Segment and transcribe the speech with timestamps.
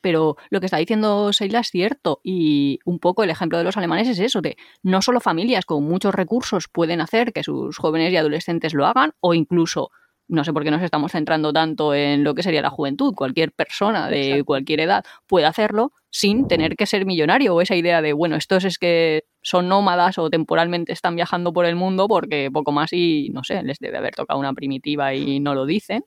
[0.00, 3.76] Pero lo que está diciendo Seila es cierto y un poco el ejemplo de los
[3.76, 8.12] alemanes es eso, de no solo familias con muchos recursos pueden hacer que sus jóvenes
[8.12, 9.90] y adolescentes lo hagan o incluso
[10.28, 13.14] no sé por qué nos estamos centrando tanto en lo que sería la juventud.
[13.14, 18.02] Cualquier persona de cualquier edad puede hacerlo sin tener que ser millonario o esa idea
[18.02, 22.50] de, bueno, estos es que son nómadas o temporalmente están viajando por el mundo porque
[22.52, 26.04] poco más y, no sé, les debe haber tocado una primitiva y no lo dicen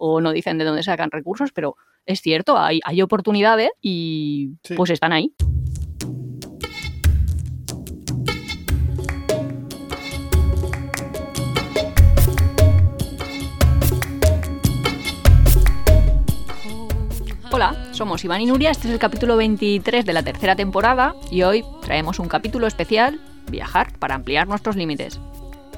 [0.00, 1.76] o no dicen de dónde sacan recursos, pero
[2.06, 5.34] es cierto, hay, hay oportunidades y pues están ahí.
[17.52, 21.42] Hola, somos Iván y Nuria, este es el capítulo 23 de la tercera temporada y
[21.42, 23.20] hoy traemos un capítulo especial,
[23.50, 25.20] Viajar para ampliar nuestros límites.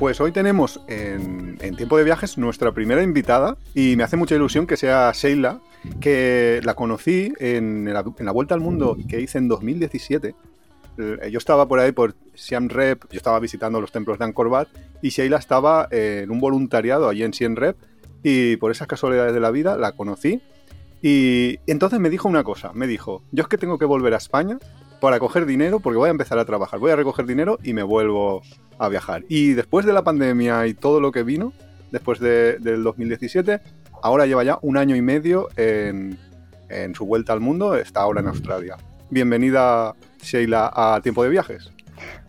[0.02, 4.66] Pues hoy tenemos en, Tiempo de Viajes nuestra primera invitada y me hace mucha ilusión
[4.66, 5.60] que sea Sheila,
[6.00, 10.34] que la conocí en la, en la Vuelta al Mundo que hice en 2017
[11.30, 14.66] yo estaba por ahí por Siam Rep, yo estaba visitando los templos de Angkor Wat
[15.02, 17.76] y Sheila estaba en un voluntariado allí en Siem Rep
[18.24, 20.42] y por esas casualidades de la vida la conocí.
[21.00, 24.16] Y entonces me dijo una cosa, me dijo, yo es que tengo que volver a
[24.16, 24.58] España
[25.02, 27.82] para coger dinero porque voy a empezar a trabajar, voy a recoger dinero y me
[27.82, 28.40] vuelvo
[28.78, 29.24] a viajar.
[29.28, 31.52] Y después de la pandemia y todo lo que vino,
[31.90, 33.60] después del 2017,
[34.00, 36.16] ahora lleva ya un año y medio en,
[36.68, 38.76] en su vuelta al mundo, está ahora en Australia.
[39.10, 41.72] Bienvenida, Sheila, a Tiempo de Viajes.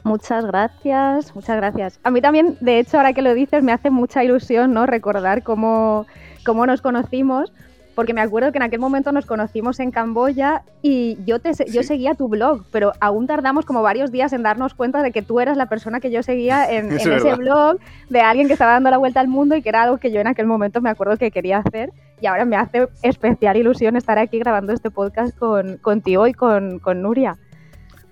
[0.04, 2.00] Muchas gracias, muchas gracias.
[2.02, 4.88] A mí también, de hecho, ahora que lo dices, me hace mucha ilusión ¿no?
[4.88, 6.08] recordar cómo,
[6.44, 7.54] cómo nos conocimos
[7.96, 11.84] porque me acuerdo que en aquel momento nos conocimos en Camboya y yo, te, yo
[11.84, 15.40] seguía tu blog, pero aún tardamos como varios días en darnos cuenta de que tú
[15.40, 17.78] eras la persona que yo seguía en, ese blog
[18.10, 20.20] de alguien que estaba dando la vuelta al mundo y que era algo que yo
[20.22, 21.92] en aquel momento me acuerdo que quería hacer.
[22.22, 26.80] Y ahora me hace especial ilusión estar aquí grabando este podcast con, contigo y con,
[26.80, 27.38] con Nuria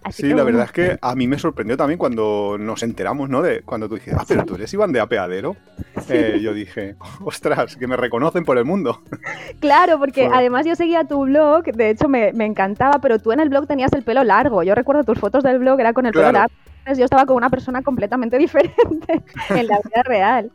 [0.10, 3.42] sí, la verdad es que a mí me sorprendió también cuando nos enteramos, ¿no?
[3.42, 5.56] De cuando tú dijiste, ah, pero tú eres Iván de Apeadero.
[6.10, 9.02] Eh, yo dije, ostras, que me reconocen por el mundo.
[9.60, 13.50] Claro, porque además yo seguía tu blog, de hecho me, encantaba, pero tú en el
[13.50, 14.64] blog tenías el pelo largo.
[14.64, 16.54] Yo recuerdo tus fotos del blog, era con el pelo largo.
[16.98, 20.52] Yo estaba con una persona completamente diferente en la vida real.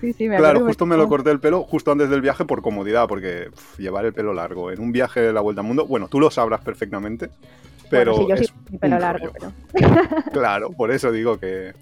[0.00, 2.62] Sí, sí, me Claro, justo me lo corté el pelo justo antes del viaje por
[2.62, 3.48] comodidad, porque
[3.78, 6.30] llevar el pelo largo en un viaje de la vuelta al mundo, bueno, tú lo
[6.30, 7.30] sabrras perfectamente,
[7.90, 8.34] pero yo
[8.80, 9.32] pelo largo,
[10.32, 11.72] Claro, por eso digo que,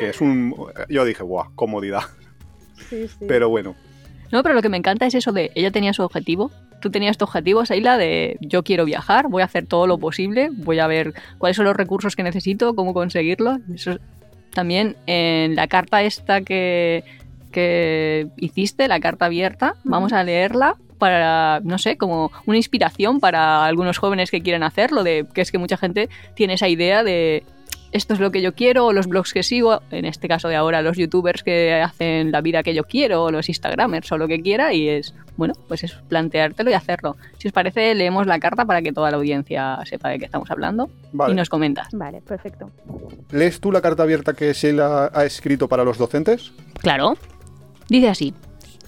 [0.00, 0.54] es un...
[0.88, 2.02] Yo dije, guau, comodidad.
[2.88, 3.24] Sí, sí.
[3.26, 3.74] Pero bueno.
[4.30, 7.16] No, pero lo que me encanta es eso de, ella tenía su objetivo, tú tenías
[7.16, 10.86] tu objetivo, Seila, de yo quiero viajar, voy a hacer todo lo posible, voy a
[10.86, 13.58] ver cuáles son los recursos que necesito, cómo conseguirlo.
[13.74, 13.98] Eso
[14.52, 17.04] también en la carta esta que,
[17.52, 23.64] que hiciste, la carta abierta, vamos a leerla para, no sé, como una inspiración para
[23.64, 27.44] algunos jóvenes que quieren hacerlo, de que es que mucha gente tiene esa idea de
[27.94, 30.56] esto es lo que yo quiero, o los blogs que sigo, en este caso de
[30.56, 34.26] ahora los youtubers que hacen la vida que yo quiero, o los instagramers o lo
[34.26, 37.16] que quiera, y es, bueno, pues es planteártelo y hacerlo.
[37.38, 40.50] Si os parece, leemos la carta para que toda la audiencia sepa de qué estamos
[40.50, 40.90] hablando
[41.28, 41.86] y nos comentas.
[41.92, 42.68] Vale, perfecto.
[43.30, 46.50] ¿Lees tú la carta abierta que Sheila ha escrito para los docentes?
[46.80, 47.16] Claro.
[47.88, 48.34] Dice así.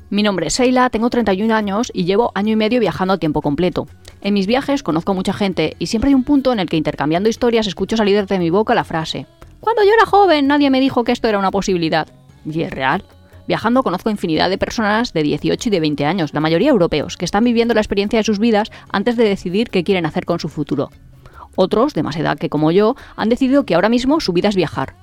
[0.08, 3.42] Mi nombre es Seila, tengo 31 años y llevo año y medio viajando a tiempo
[3.42, 3.88] completo.
[4.20, 7.28] En mis viajes conozco mucha gente y siempre hay un punto en el que intercambiando
[7.28, 9.26] historias escucho salir de mi boca la frase
[9.58, 12.06] Cuando yo era joven nadie me dijo que esto era una posibilidad.
[12.44, 13.02] Y es real.
[13.48, 17.24] Viajando conozco infinidad de personas de 18 y de 20 años, la mayoría europeos, que
[17.24, 20.48] están viviendo la experiencia de sus vidas antes de decidir qué quieren hacer con su
[20.48, 20.90] futuro.
[21.56, 24.56] Otros, de más edad que como yo, han decidido que ahora mismo su vida es
[24.56, 24.94] viajar,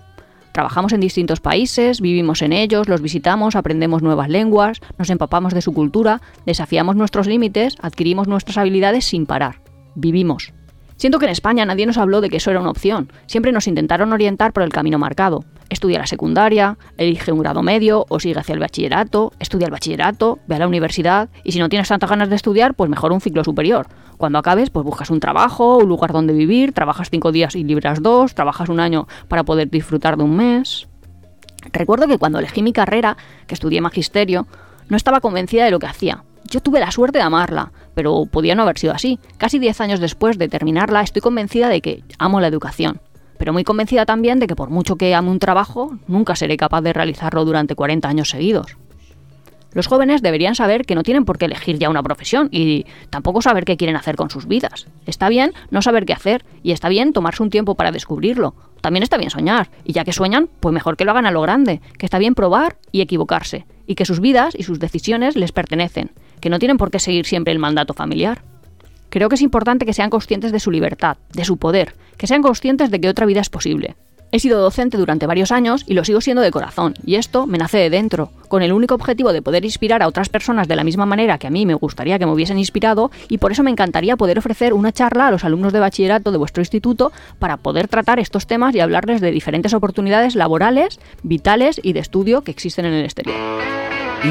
[0.53, 5.63] Trabajamos en distintos países, vivimos en ellos, los visitamos, aprendemos nuevas lenguas, nos empapamos de
[5.63, 9.61] su cultura, desafiamos nuestros límites, adquirimos nuestras habilidades sin parar.
[9.95, 10.53] Vivimos.
[10.95, 13.11] Siento que en España nadie nos habló de que eso era una opción.
[13.25, 15.43] Siempre nos intentaron orientar por el camino marcado.
[15.69, 20.37] Estudia la secundaria, elige un grado medio o sigue hacia el bachillerato, estudia el bachillerato,
[20.47, 23.21] ve a la universidad y si no tienes tantas ganas de estudiar, pues mejor un
[23.21, 23.87] ciclo superior.
[24.17, 28.01] Cuando acabes, pues buscas un trabajo, un lugar donde vivir, trabajas cinco días y libras
[28.01, 30.87] dos, trabajas un año para poder disfrutar de un mes.
[31.71, 33.17] Recuerdo que cuando elegí mi carrera,
[33.47, 34.47] que estudié magisterio,
[34.89, 36.23] no estaba convencida de lo que hacía.
[36.49, 39.19] Yo tuve la suerte de amarla, pero podía no haber sido así.
[39.37, 42.99] Casi diez años después de terminarla, estoy convencida de que amo la educación,
[43.37, 46.81] pero muy convencida también de que por mucho que ame un trabajo, nunca seré capaz
[46.81, 48.77] de realizarlo durante 40 años seguidos.
[49.73, 53.41] Los jóvenes deberían saber que no tienen por qué elegir ya una profesión y tampoco
[53.41, 54.87] saber qué quieren hacer con sus vidas.
[55.05, 58.53] Está bien no saber qué hacer y está bien tomarse un tiempo para descubrirlo.
[58.81, 61.41] También está bien soñar y ya que sueñan, pues mejor que lo hagan a lo
[61.41, 65.51] grande, que está bien probar y equivocarse y que sus vidas y sus decisiones les
[65.51, 68.41] pertenecen, que no tienen por qué seguir siempre el mandato familiar.
[69.09, 72.41] Creo que es importante que sean conscientes de su libertad, de su poder, que sean
[72.41, 73.95] conscientes de que otra vida es posible.
[74.33, 77.59] He sido docente durante varios años y lo sigo siendo de corazón, y esto me
[77.59, 80.83] nace de dentro, con el único objetivo de poder inspirar a otras personas de la
[80.83, 83.69] misma manera que a mí me gustaría que me hubiesen inspirado, y por eso me
[83.69, 87.87] encantaría poder ofrecer una charla a los alumnos de bachillerato de vuestro instituto para poder
[87.87, 92.85] tratar estos temas y hablarles de diferentes oportunidades laborales, vitales y de estudio que existen
[92.85, 93.37] en el exterior.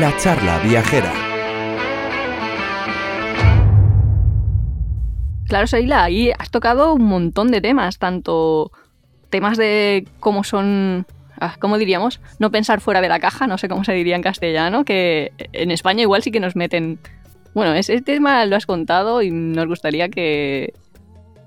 [0.01, 1.13] La charla viajera.
[5.47, 8.73] Claro, Seila, ahí has tocado un montón de temas, tanto
[9.33, 11.07] temas de cómo son,
[11.41, 12.21] ah, ¿cómo diríamos?
[12.39, 15.73] No pensar fuera de la caja, no sé cómo se diría en castellano, que en
[15.73, 17.01] España igual sí que nos meten...
[17.55, 20.73] Bueno, ese tema lo has contado y nos gustaría que,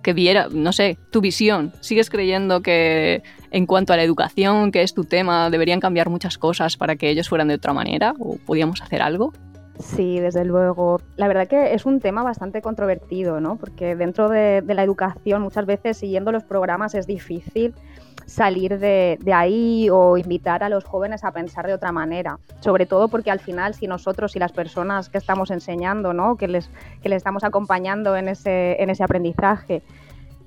[0.03, 1.73] que viera, no sé, tu visión.
[1.79, 6.37] ¿Sigues creyendo que en cuanto a la educación, que es tu tema, deberían cambiar muchas
[6.37, 8.13] cosas para que ellos fueran de otra manera?
[8.19, 9.31] ¿O podíamos hacer algo?
[9.79, 11.01] Sí, desde luego.
[11.17, 13.57] La verdad que es un tema bastante controvertido, ¿no?
[13.57, 17.73] Porque dentro de, la educación muchas veces siguiendo los programas es difícil
[18.25, 22.39] salir de, ahí o invitar a los jóvenes a pensar de otra manera.
[22.61, 26.37] Sobre todo porque al final si nosotros y las personas que estamos enseñando, ¿no?
[26.37, 26.69] que, les,
[27.01, 29.83] que les estamos acompañando en ese, en ese aprendizaje,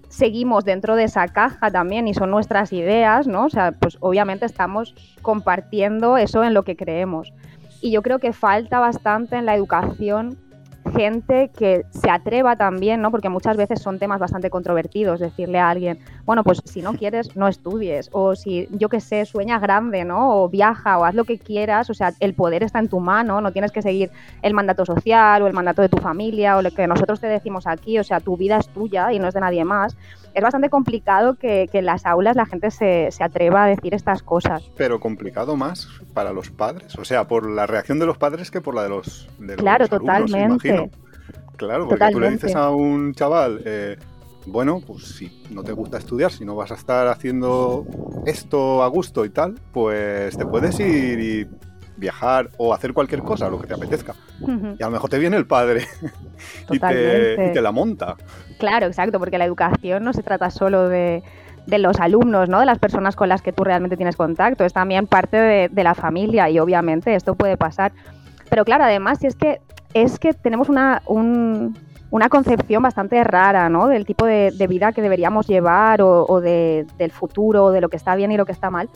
[0.08, 3.44] seguimos dentro de esa caja también y son nuestras ideas, ¿no?
[3.44, 7.32] O sea, pues obviamente estamos compartiendo eso en lo que creemos
[7.80, 10.36] y yo creo que falta bastante en la educación
[10.90, 13.10] gente que se atreva también, ¿no?
[13.10, 17.36] Porque muchas veces son temas bastante controvertidos, decirle a alguien, bueno, pues si no quieres,
[17.36, 20.42] no estudies, o si, yo qué sé, sueña grande, ¿no?
[20.42, 23.40] O viaja, o haz lo que quieras, o sea, el poder está en tu mano,
[23.40, 24.10] no tienes que seguir
[24.42, 27.66] el mandato social o el mandato de tu familia o lo que nosotros te decimos
[27.66, 29.96] aquí, o sea, tu vida es tuya y no es de nadie más
[30.38, 34.62] es bastante complicado que, en las aulas la gente se, atreva a decir estas cosas.
[34.76, 38.60] Pero complicado más para los padres, o sea, por la reacción de los padres que
[38.60, 40.90] por la de los, de claro, totalmente.
[41.56, 43.96] Claro, porque tú le dices a un chaval, eh,
[44.46, 47.84] bueno, pues si no te gusta estudiar, si no vas a estar haciendo
[48.24, 51.48] esto a gusto y tal, pues te puedes ir y
[51.98, 54.14] viajar o hacer cualquier cosa, lo que te apetezca.
[54.78, 55.86] Y a lo mejor te viene el padre
[56.70, 58.16] y te, la monta.
[58.58, 61.22] Claro, exacto, porque la educación no se trata solo de,
[61.66, 62.60] los alumnos, ¿no?
[62.60, 65.94] De las personas con las que tú realmente tienes contacto, es también parte de, la
[65.94, 67.92] familia y obviamente esto puede pasar.
[68.48, 69.60] Pero claro, además, si es que
[69.94, 73.88] es que tenemos una, una concepción bastante rara, ¿no?
[73.88, 77.96] Del tipo de, vida que deberíamos llevar o, o de, del futuro, de lo que
[77.96, 78.88] está bien y lo que está mal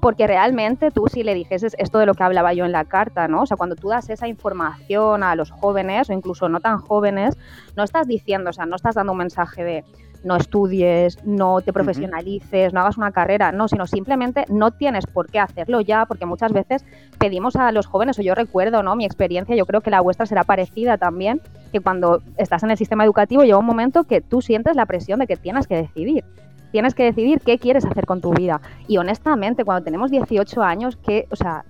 [0.00, 3.28] porque realmente tú si le dijeses esto de lo que hablaba yo en la carta,
[3.28, 3.42] ¿no?
[3.42, 7.36] O sea, cuando tú das esa información a los jóvenes o incluso no tan jóvenes,
[7.76, 9.84] no estás diciendo, o sea, no estás dando un mensaje de
[10.24, 15.30] no estudies, no te profesionalices, no hagas una carrera, no, sino simplemente no tienes por
[15.30, 16.84] qué hacerlo ya, porque muchas veces
[17.18, 18.96] pedimos a los jóvenes, o yo recuerdo, ¿no?
[18.96, 21.40] Mi experiencia, yo creo que la vuestra será parecida también,
[21.72, 25.20] que cuando estás en el sistema educativo llega un momento que tú sientes la presión
[25.20, 26.24] de que tienes que decidir
[26.70, 28.60] tienes que decidir qué quieres hacer con tu vida.
[28.86, 31.64] Y honestamente, cuando tenemos 18 años, ¿qué, o sea,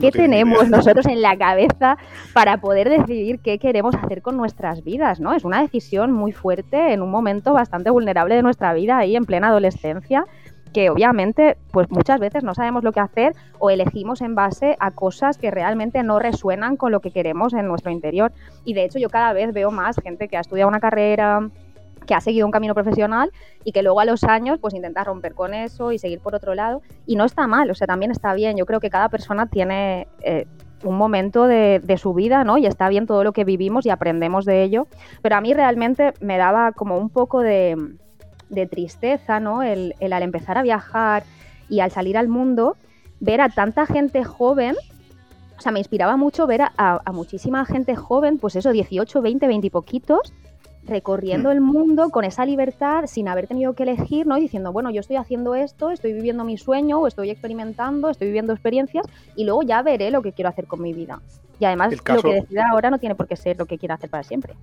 [0.00, 1.96] ¿qué tenemos nosotros en la cabeza
[2.32, 5.20] para poder decidir qué queremos hacer con nuestras vidas?
[5.20, 5.34] ¿no?
[5.34, 9.24] Es una decisión muy fuerte en un momento bastante vulnerable de nuestra vida, ahí en
[9.24, 10.24] plena adolescencia
[10.74, 14.90] que obviamente pues muchas veces no sabemos lo que hacer o elegimos en base a
[14.90, 18.32] cosas que realmente no resuenan con lo que queremos en nuestro interior.
[18.64, 21.48] Y de hecho yo cada vez veo más gente que ha estudiado una carrera,
[22.06, 23.32] que ha seguido un camino profesional
[23.64, 26.54] y que luego a los años pues intenta romper con eso y seguir por otro
[26.54, 26.82] lado.
[27.06, 28.56] Y no está mal, o sea, también está bien.
[28.56, 30.46] Yo creo que cada persona tiene eh,
[30.84, 32.58] un momento de, su vida, ¿no?
[32.58, 34.86] Y está bien todo lo que vivimos y aprendemos de ello.
[35.22, 37.76] Pero a mí realmente me daba como un poco de,
[38.70, 39.62] tristeza, ¿no?
[39.62, 41.24] El, al empezar a viajar
[41.68, 42.76] y al salir al mundo,
[43.20, 44.76] ver a tanta gente joven
[45.56, 49.46] o sea, me inspiraba mucho ver a, a, muchísima gente joven, pues eso, 18, 20,
[49.46, 50.32] 20 y poquitos,
[50.86, 51.52] recorriendo mm.
[51.52, 54.36] el mundo con esa libertad sin haber tenido que elegir, ¿no?
[54.36, 58.52] diciendo, bueno, yo estoy haciendo esto, estoy viviendo mi sueño, o estoy experimentando, estoy viviendo
[58.52, 61.20] experiencias y luego ya veré lo que quiero hacer con mi vida.
[61.58, 64.10] Y además lo que decida ahora no tiene por qué ser lo que quiera hacer
[64.10, 64.54] para siempre.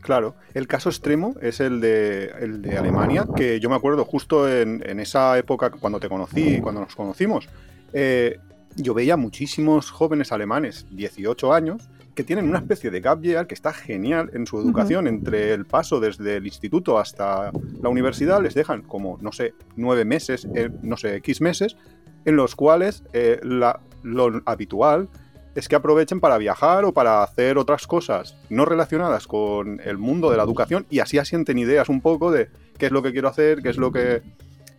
[0.00, 4.48] Claro, el caso extremo es el de, el de Alemania, que yo me acuerdo justo
[4.48, 7.48] en, esa época cuando te conocí, cuando nos conocimos,
[7.92, 8.38] eh,
[8.76, 13.54] yo veía muchísimos jóvenes alemanes, 18 años, que tienen una especie de gap year que
[13.54, 18.54] está genial en su educación, entre el paso desde el instituto hasta la universidad, les
[18.54, 21.76] dejan como, no sé, nueve meses, eh, no sé, X meses,
[22.24, 25.08] en los cuales eh, lo habitual
[25.54, 30.32] es que aprovechen para viajar o para hacer otras cosas no relacionadas con el mundo
[30.32, 32.48] de la educación y así asienten ideas un poco de
[32.78, 34.22] qué es lo que quiero hacer, qué es lo que...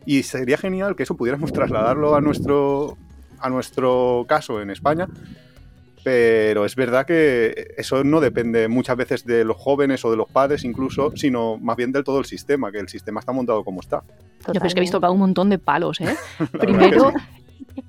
[0.06, 2.98] Y sería genial que eso pudiéramos trasladarlo a nuestro,
[3.40, 5.08] a nuestro caso en España
[6.04, 10.30] Pero es verdad que eso no depende muchas veces de los jóvenes o de los
[10.30, 13.82] padres incluso, sino más bien del todo el sistema, que el sistema está montado como
[13.82, 14.04] está.
[14.48, 16.16] Yo pero es que he visto un montón de palos, ¿eh?
[16.60, 17.12] Primero,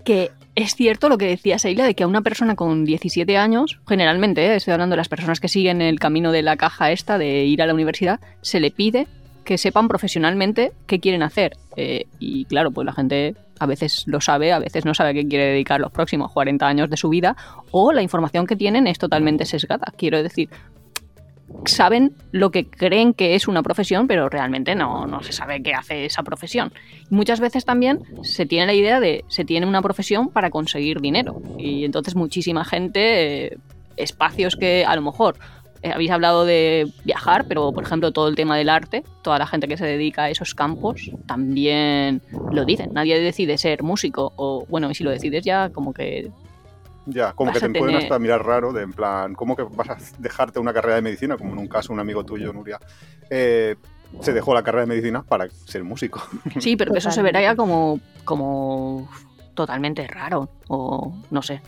[0.04, 3.80] que, es cierto lo que decía Seila de que a una persona con 17 años,
[3.88, 4.56] generalmente, ¿eh?
[4.56, 7.62] estoy hablando de las personas que siguen el camino de la caja esta de ir
[7.62, 9.06] a la universidad, se le pide
[9.44, 11.56] que sepan profesionalmente qué quieren hacer.
[11.76, 15.28] Eh, y claro, pues la gente a veces lo sabe, a veces no sabe qué
[15.28, 17.36] quiere dedicar los próximos 40 años de su vida,
[17.70, 19.92] o la información que tienen es totalmente sesgada.
[19.96, 20.48] Quiero decir,
[21.66, 25.74] saben lo que creen que es una profesión, pero realmente no, no se sabe qué
[25.74, 26.72] hace esa profesión.
[27.10, 31.42] muchas veces también se tiene la idea de se tiene una profesión para conseguir dinero.
[31.58, 33.58] Y entonces muchísima gente, eh,
[33.96, 35.36] espacios que a lo mejor
[35.82, 39.46] eh, habéis hablado de viajar, pero por ejemplo todo el tema del arte, toda la
[39.46, 42.20] gente que se dedica a esos campos también
[42.52, 42.90] lo dicen.
[42.92, 46.30] Nadie decide ser músico o bueno, y si lo decides ya como que...
[47.06, 49.96] Ya, como que te pueden hasta mirar raro, de en plan, ¿cómo que vas a
[50.18, 51.38] dejarte una carrera de medicina?
[51.38, 52.78] Como en un caso un amigo tuyo, Nuria.
[53.30, 53.74] Eh,
[54.20, 56.22] se dejó la carrera de medicina para ser músico.
[56.60, 59.08] Sí, pero eso se verá ya como, como
[59.54, 61.62] totalmente raro, o no sé.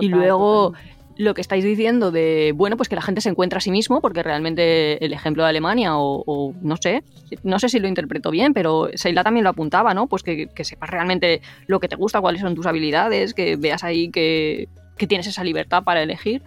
[0.00, 0.74] y luego
[1.20, 4.00] lo que estáis diciendo de, bueno, pues que la gente se encuentra a sí mismo,
[4.00, 7.04] porque realmente el ejemplo de Alemania, o, no sé,
[7.42, 10.06] no sé si lo interpreto bien, pero Seila también lo apuntaba, ¿no?
[10.06, 14.10] Pues que, sepas realmente lo que te gusta, cuáles son tus habilidades, que veas ahí
[14.10, 16.42] que, tienes esa libertad para elegir.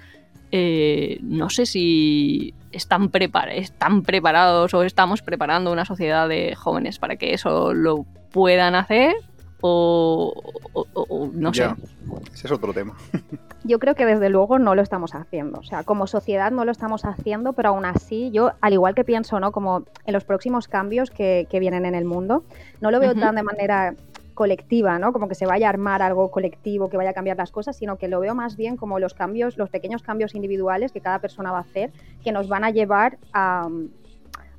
[0.52, 3.12] Eh, no sé si están,
[3.52, 9.14] están preparados o estamos preparando una sociedad de jóvenes para que eso lo puedan hacer
[9.66, 11.64] o, no sé.
[12.34, 12.96] Ese es otro tema.
[13.64, 15.60] Yo creo que desde luego no lo estamos haciendo.
[15.60, 19.06] O sea, como sociedad no lo estamos haciendo, pero aún así, yo, al igual que
[19.06, 19.54] pienso, ¿no?
[19.54, 22.44] Como en los próximos cambios que, vienen en el mundo,
[22.82, 23.96] no lo veo tan de manera
[24.34, 25.14] colectiva, ¿no?
[25.14, 27.98] Como que se vaya a armar algo colectivo que vaya a cambiar las cosas, sino
[27.98, 31.54] que lo veo más bien como los cambios, los pequeños cambios individuales que cada persona
[31.54, 31.92] va a hacer,
[32.22, 33.70] que nos van a llevar a,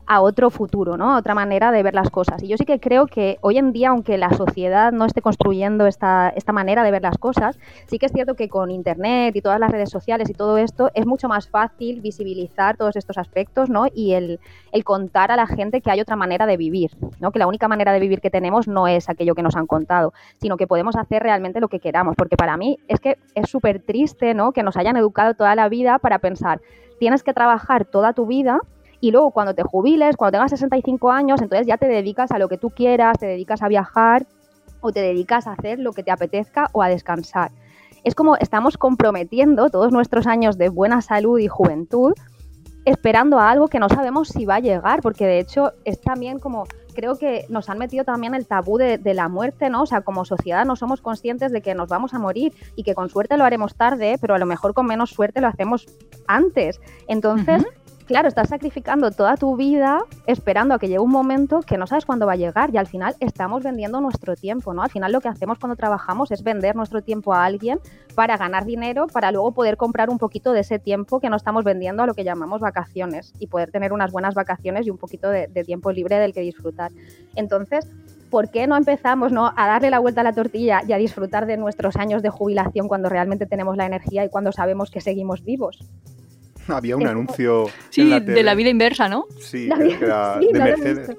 [0.06, 1.14] a otro futuro, ¿no?
[1.14, 2.42] A otra manera de ver las cosas.
[2.42, 5.86] Y yo sí que creo que hoy en día, aunque la sociedad no esté construyendo
[5.86, 9.40] esta, esta manera de ver las cosas, sí que es cierto que con Internet y
[9.40, 13.70] todas las redes sociales y todo esto es mucho más fácil visibilizar todos estos aspectos,
[13.70, 13.86] ¿no?
[13.94, 14.40] Y el,
[14.72, 17.32] el contar a la gente que hay otra manera de vivir, ¿no?
[17.32, 20.12] Que la única manera de vivir que tenemos no es aquello que nos han contado,
[20.40, 22.14] sino que podemos hacer realmente lo que queramos.
[22.16, 24.52] Porque para mí es que es súper triste, ¿no?
[24.52, 26.60] Que nos hayan educado toda la vida para pensar,
[26.98, 28.60] tienes que trabajar toda tu vida
[29.04, 32.48] y luego cuando te jubiles, cuando tengas 65 años, entonces ya te dedicas a lo
[32.48, 34.26] que tú quieras, te dedicas a viajar
[34.80, 37.50] o te dedicas a hacer lo que te apetezca o a descansar.
[38.02, 42.14] Es como estamos comprometiendo todos nuestros años de buena salud y juventud
[42.86, 46.38] esperando a algo que no sabemos si va a llegar, porque de hecho es también
[46.38, 49.82] como, creo que nos han metido también el tabú de, la muerte, ¿no?
[49.82, 52.94] O sea, como sociedad no somos conscientes de que nos vamos a morir y que
[52.94, 55.86] con suerte lo haremos tarde, pero a lo mejor con menos suerte lo hacemos
[56.26, 56.80] antes.
[57.06, 57.66] Entonces,
[58.06, 62.04] claro, estás sacrificando toda tu vida esperando a que llegue un momento que no sabes
[62.04, 64.82] cuándo va a llegar y al final estamos vendiendo nuestro tiempo, ¿no?
[64.82, 67.80] Al final lo que hacemos cuando trabajamos es vender nuestro tiempo a alguien
[68.14, 71.64] para ganar dinero, para luego poder comprar un poquito de ese tiempo que no estamos
[71.64, 75.30] vendiendo a lo que llamamos vacaciones y poder tener unas buenas vacaciones y un poquito
[75.30, 76.92] de, tiempo libre del que disfrutar.
[77.34, 77.88] Entonces,
[78.30, 79.52] ¿por qué no empezamos ¿no?
[79.56, 82.86] a darle la vuelta a la tortilla y a disfrutar de nuestros años de jubilación
[82.86, 85.78] cuando realmente tenemos la energía y cuando sabemos que seguimos vivos?
[86.68, 87.66] Había un anuncio.
[87.90, 89.26] Sí, de la vida inversa, ¿no?
[89.40, 91.10] Sí, de Mercedes.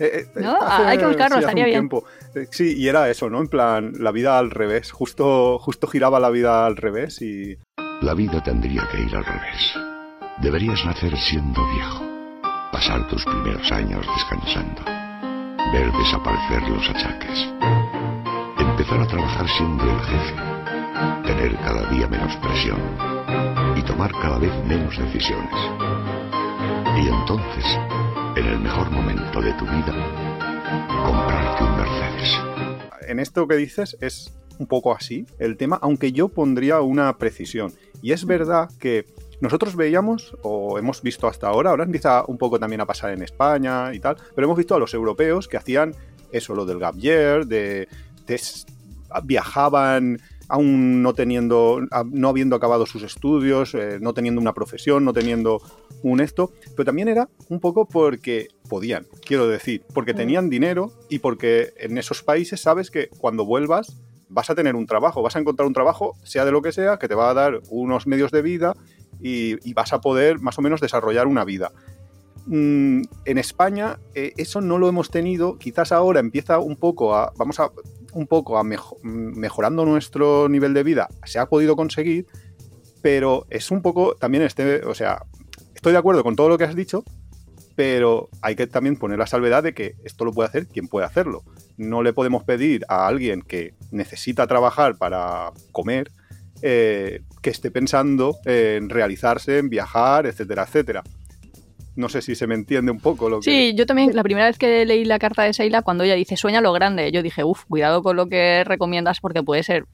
[0.00, 0.56] Eh, eh, ¿No?
[0.60, 1.90] Ah, hay que buscarlo, estaría bien.
[2.34, 3.40] Eh, sí, y era eso, ¿no?
[3.40, 4.92] En plan, la vida al revés.
[4.92, 7.58] Justo, justo giraba la vida al revés y.
[8.00, 9.74] La vida tendría que ir al revés.
[10.40, 12.02] Deberías nacer siendo viejo.
[12.72, 14.82] Pasar tus primeros años descansando.
[15.70, 17.48] Ver desaparecer los achaques.
[18.58, 20.59] Empezar a trabajar siendo el jefe.
[21.24, 22.78] Tener cada día menos presión
[23.76, 25.54] y tomar cada vez menos decisiones.
[26.96, 27.64] Y entonces,
[28.36, 29.94] en el mejor momento de tu vida,
[31.04, 32.40] comprarte un Mercedes.
[33.08, 37.72] En esto que dices es un poco así el tema, aunque yo pondría una precisión.
[38.02, 39.06] Y es verdad que
[39.40, 43.22] nosotros veíamos, o hemos visto hasta ahora, ahora empieza un poco también a pasar en
[43.22, 45.94] España y tal, pero hemos visto a los europeos que hacían
[46.30, 47.88] eso, lo del gap year, de,
[48.26, 48.40] de
[49.24, 51.80] viajaban aún no teniendo,
[52.10, 55.62] no habiendo acabado sus estudios, eh, no teniendo una profesión, no teniendo
[56.02, 61.20] un esto, pero también era un poco porque podían, quiero decir, porque tenían dinero y
[61.20, 63.96] porque en esos países sabes que cuando vuelvas
[64.28, 66.98] vas a tener un trabajo, vas a encontrar un trabajo, sea de lo que sea,
[66.98, 68.74] que te va a dar unos medios de vida
[69.20, 71.72] y, vas a poder más o menos desarrollar una vida.
[72.46, 77.32] Mm, en España eh, eso no lo hemos tenido, quizás ahora empieza un poco a,
[77.36, 77.70] vamos a
[78.12, 82.26] un poco a mejorando nuestro nivel de vida se ha podido conseguir,
[83.02, 85.22] pero es un poco también este, o sea,
[85.74, 87.04] estoy de acuerdo con todo lo que has dicho,
[87.76, 91.06] pero hay que también poner la salvedad de que esto lo puede hacer quien puede
[91.06, 91.44] hacerlo.
[91.76, 96.10] No le podemos pedir a alguien que necesita trabajar para comer
[96.62, 101.02] eh, que esté pensando en realizarse, en viajar, etcétera, etcétera.
[101.96, 103.50] No sé si se me entiende un poco lo que...
[103.50, 106.36] Sí, yo también, la primera vez que leí la carta de Seila, cuando ella dice
[106.36, 109.84] sueña lo grande, yo dije, uff, cuidado con lo que recomiendas porque puede ser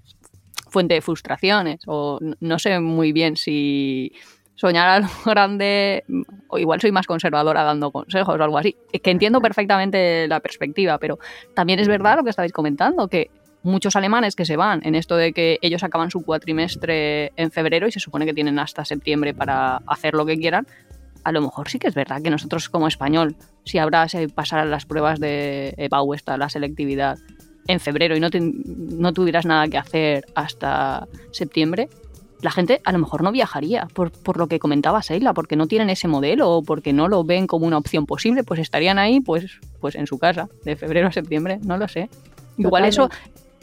[0.69, 4.13] fuente de frustraciones o no sé muy bien si
[4.57, 6.05] soñar a lo grande,
[6.49, 10.99] o igual soy más conservadora dando consejos o algo así, que entiendo perfectamente la perspectiva,
[10.99, 11.19] pero
[11.55, 13.31] también es verdad lo que estabais comentando, que
[13.63, 17.89] muchos alemanes que se van en esto de que ellos acaban su cuatrimestre en febrero
[17.89, 20.67] y se supone que tienen hasta septiembre para hacer lo que quieran,
[21.27, 24.65] a lo mejor sí que es verdad que nosotros como español, si habrá se pasar
[24.69, 27.19] las pruebas de EBAU, esta, la selectividad,
[27.67, 31.89] en febrero y no, no tuvieras nada que hacer hasta septiembre,
[32.43, 35.67] la gente a lo mejor no viajaría, por, por, lo que comentaba Seila, porque no
[35.67, 39.19] tienen ese modelo o porque no lo ven como una opción posible, pues estarían ahí
[39.19, 42.09] pues, pues en su casa, de febrero a septiembre, no lo sé.
[42.57, 43.11] Igual eso,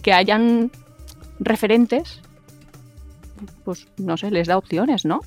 [0.02, 0.70] que hayan
[1.40, 2.20] referentes,
[3.64, 5.22] pues no sé, les da opciones, ¿no?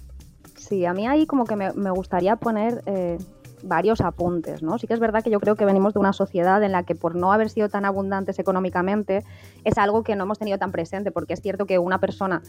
[0.69, 3.19] Sí, a mí ahí como que me, gustaría poner eh,
[3.63, 4.79] varios apuntes, ¿no?
[4.79, 6.97] Sí que es verdad que yo creo que venimos de una sociedad en la que
[6.97, 9.23] por no haber sido tan abundantes económicamente
[9.63, 12.43] es algo que no hemos tenido tan presente, porque es cierto que una persona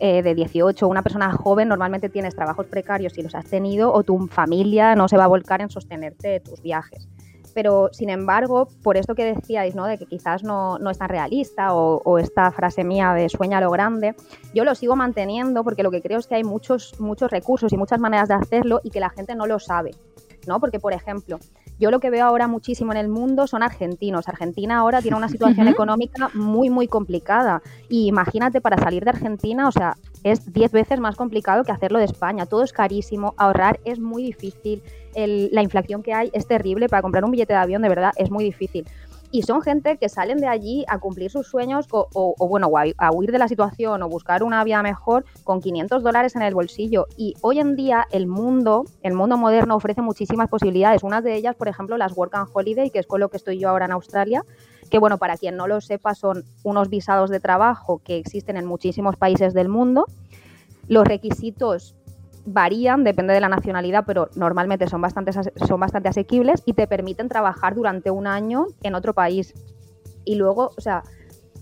[0.00, 4.02] eh, de 18, una persona joven, normalmente tienes trabajos precarios si los has tenido o
[4.02, 7.08] tu familia no se va a volcar en sostenerte tus viajes.
[7.54, 9.86] Pero, sin embargo, por esto que decíais, ¿no?
[9.86, 13.60] De que quizás no, no es tan realista o, o, esta frase mía de sueña
[13.60, 14.14] lo grande,
[14.54, 17.76] yo lo sigo manteniendo porque lo que creo es que hay muchos, muchos recursos y
[17.76, 19.92] muchas maneras de hacerlo y que la gente no lo sabe.
[20.46, 20.60] ¿no?
[20.60, 21.38] Porque, por ejemplo,
[21.78, 24.28] yo lo que veo ahora muchísimo en el mundo son argentinos.
[24.28, 27.62] Argentina ahora tiene una situación económica muy, muy complicada.
[27.88, 31.98] Y imagínate, para salir de Argentina, o sea, es 10 veces más complicado que hacerlo
[31.98, 32.46] de España.
[32.46, 34.82] Todo es carísimo, ahorrar es muy difícil.
[35.14, 36.88] La inflación que hay es terrible.
[36.88, 38.86] Para comprar un billete de avión, de verdad, es muy difícil
[39.32, 43.12] y son gente que salen de allí a cumplir sus sueños o, bueno, a, a,
[43.12, 47.06] huir de la situación o buscar una vida mejor con 500 dólares en el bolsillo.
[47.16, 51.04] Y hoy en día el mundo, el mundo moderno ofrece muchísimas posibilidades.
[51.04, 53.58] Una de ellas, por ejemplo, las Work and Holiday, que es con lo que estoy
[53.58, 54.44] yo ahora en Australia,
[54.90, 58.66] que bueno, para quien no lo sepa, son unos visados de trabajo que existen en
[58.66, 60.06] muchísimos países del mundo.
[60.88, 61.94] Los requisitos
[62.52, 67.28] varían, depende de la nacionalidad, pero normalmente son bastante, son bastante asequibles y te permiten
[67.28, 69.54] trabajar durante un año en otro país.
[70.24, 71.02] Y luego, o sea,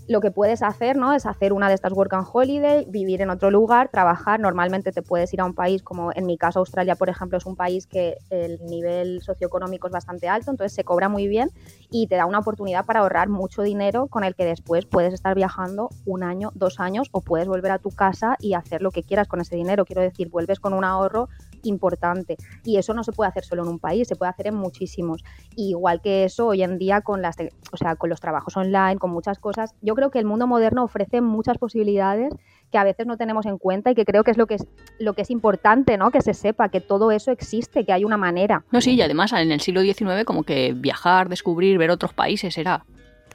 [0.09, 1.13] lo que puedes hacer, ¿no?
[1.13, 4.39] Es hacer una de estas work and holiday, vivir en otro lugar, trabajar.
[4.39, 7.45] Normalmente te puedes ir a un país como en mi caso Australia, por ejemplo, es
[7.45, 11.51] un país que el nivel socioeconómico es bastante alto, entonces se cobra muy bien
[11.91, 15.35] y te da una oportunidad para ahorrar mucho dinero con el que después puedes estar
[15.35, 19.03] viajando un año, dos años o puedes volver a tu casa y hacer lo que
[19.03, 19.85] quieras con ese dinero.
[19.85, 21.29] Quiero decir, vuelves con un ahorro
[21.63, 22.37] importante.
[22.63, 25.23] Y eso no se puede hacer solo en un país, se puede hacer en muchísimos.
[25.55, 27.35] Igual que eso, hoy en día con las,
[27.71, 30.83] o sea, con los trabajos online, con muchas cosas, yo creo que el mundo moderno
[30.83, 32.33] ofrece muchas posibilidades
[32.71, 34.67] que a veces no tenemos en cuenta y que creo que es lo que es
[34.99, 36.11] lo que es importante, ¿no?
[36.11, 38.63] Que se sepa que todo eso existe, que hay una manera.
[38.71, 42.57] No, sí, y además en el siglo XIX como que viajar, descubrir, ver otros países
[42.57, 42.85] era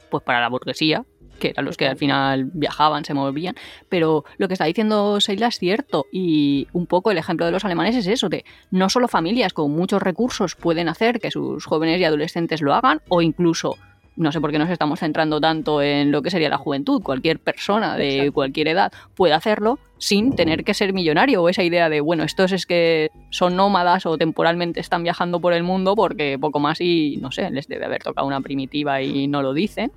[0.09, 1.03] pues para la burguesía,
[1.39, 3.55] que eran los que al final viajaban, se movían,
[3.89, 7.65] pero lo que está diciendo Seila es cierto y un poco el ejemplo de los
[7.65, 11.99] alemanes es eso, de no solo familias con muchos recursos pueden hacer que sus jóvenes
[11.99, 13.75] y adolescentes lo hagan o incluso
[14.15, 17.01] no sé por qué nos estamos centrando tanto en lo que sería la juventud.
[17.01, 18.33] Cualquier persona de Exacto.
[18.33, 21.43] cualquier edad puede hacerlo sin tener que ser millonario.
[21.43, 25.53] O esa idea de, bueno, estos es que son nómadas o temporalmente están viajando por
[25.53, 29.27] el mundo porque poco más y, no sé, les debe haber tocado una primitiva y
[29.27, 29.91] no lo dicen.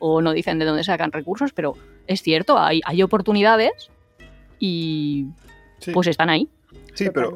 [0.00, 1.74] O no dicen de dónde sacan recursos, pero
[2.08, 3.90] es cierto, hay, hay oportunidades
[4.58, 5.26] y
[5.78, 5.92] sí.
[5.92, 6.48] pues están ahí.
[6.94, 7.34] Sí, pero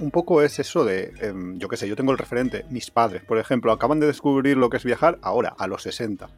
[0.00, 3.22] un poco es eso de, eh, yo qué sé, yo tengo el referente, mis padres,
[3.22, 6.28] por ejemplo, acaban de descubrir lo que es viajar ahora, a los 60.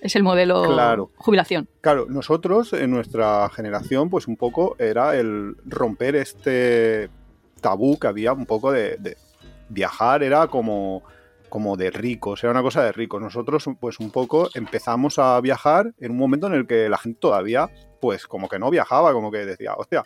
[0.00, 1.10] Es el modelo claro.
[1.16, 1.68] jubilación.
[1.82, 7.10] Claro, nosotros en nuestra generación, pues un poco era el romper este
[7.60, 9.18] tabú que había un poco de, de
[9.68, 11.02] viajar, era como
[11.50, 13.20] como de ricos, era una cosa de ricos.
[13.20, 17.18] Nosotros, pues un poco empezamos a viajar en un momento en el que la gente
[17.20, 17.68] todavía,
[18.00, 20.04] pues como que no viajaba, como que decía, hostia,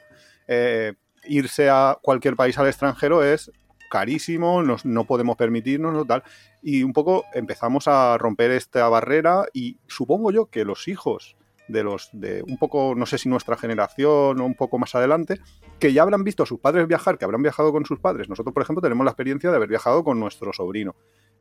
[0.48, 0.94] eh,
[1.26, 3.52] irse a cualquier país al extranjero es
[3.90, 6.24] carísimo, nos, no podemos permitirnos, tal.
[6.62, 11.36] Y un poco empezamos a romper esta barrera y supongo yo que los hijos
[11.68, 15.40] de los de un poco, no sé si nuestra generación o un poco más adelante,
[15.78, 18.28] que ya habrán visto a sus padres viajar, que habrán viajado con sus padres.
[18.28, 20.94] Nosotros, por ejemplo, tenemos la experiencia de haber viajado con nuestro sobrino.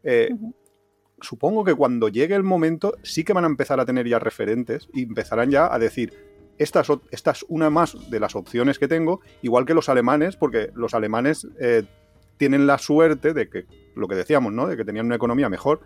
[0.04, 0.54] Eh, uh -huh.
[1.22, 4.90] Supongo que cuando llegue el momento sí que van a empezar a tener ya referentes
[4.94, 6.14] y empezarán ya a decir,
[6.58, 10.36] esta es, esta es una más de las opciones que tengo, igual que los alemanes,
[10.36, 11.84] porque los alemanes eh,
[12.38, 14.68] tienen la suerte de que, lo que decíamos, ¿no?
[14.68, 15.82] De que tenían una economía mejor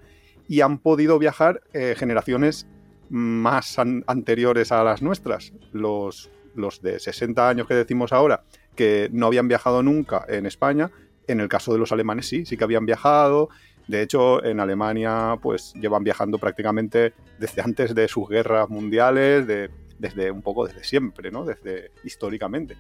[0.47, 2.65] y han podido viajar eh, generaciones
[3.10, 5.53] más an- anteriores a las nuestras.
[5.71, 8.43] Los, los de 60 años que decimos ahora,
[8.75, 10.89] que no habían viajado nunca en España,
[11.27, 13.49] en el caso de los alemanes sí, sí que habían viajado.
[13.88, 19.69] De hecho, en Alemania, pues llevan viajando prácticamente desde antes de sus guerras mundiales, de,
[19.97, 21.45] desde un poco desde siempre, ¿no?
[21.45, 22.78] Desde históricamente.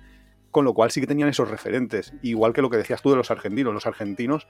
[0.51, 2.13] Con lo cual sí que tenían esos referentes.
[2.21, 3.73] Igual que lo que decías tú de los argentinos.
[3.73, 4.47] Los argentinos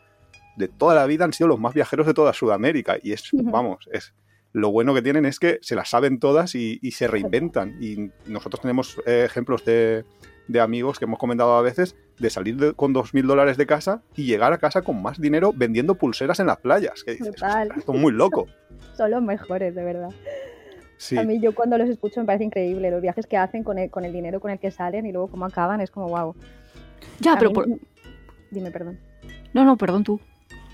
[0.55, 2.97] de toda la vida han sido los más viajeros de toda Sudamérica.
[3.01, 4.13] Y es, vamos, es
[4.53, 7.77] lo bueno que tienen es que se las saben todas y, y se reinventan.
[7.81, 10.05] Y nosotros tenemos eh, ejemplos de,
[10.47, 14.01] de amigos que hemos comentado a veces de salir de- con 2.000 dólares de casa
[14.15, 17.03] y llegar a casa con más dinero vendiendo pulseras en las playas.
[17.03, 17.63] Que dices, Total.
[17.63, 18.47] "Ostras, esto es muy loco.
[18.97, 20.09] Son los mejores, de verdad.
[20.97, 21.17] Sí.
[21.17, 23.91] A mí yo cuando los escucho me parece increíble los viajes que hacen con el,
[23.91, 26.35] con el dinero con el que salen y luego cómo acaban, es como wow.
[27.19, 27.67] Ya, pero por-
[28.49, 28.99] Dime, perdón.
[29.53, 30.19] No, no, perdón tú.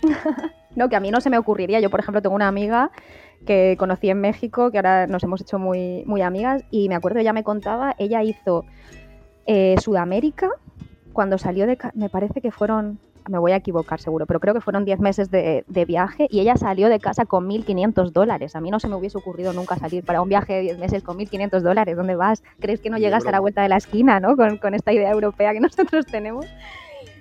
[0.75, 1.79] No, que a mí no se me ocurriría.
[1.81, 2.89] Yo, por ejemplo, tengo una amiga
[3.45, 7.19] que conocí en México, que ahora nos hemos hecho muy, muy amigas, y me acuerdo,
[7.19, 8.65] ella me contaba, ella hizo
[9.45, 10.49] eh, Sudamérica
[11.13, 11.77] cuando salió de...
[11.93, 12.99] Me parece que fueron,
[13.29, 16.39] me voy a equivocar seguro, pero creo que fueron 10 meses de, de viaje y
[16.39, 18.55] ella salió de casa con 1.500 dólares.
[18.55, 21.03] A mí no se me hubiese ocurrido nunca salir para un viaje de 10 meses
[21.03, 21.95] con 1.500 dólares.
[21.95, 22.43] ¿Dónde vas?
[22.59, 24.35] ¿Crees que no llegas a la vuelta de la esquina, ¿no?
[24.35, 26.45] Con, con esta idea europea que nosotros tenemos.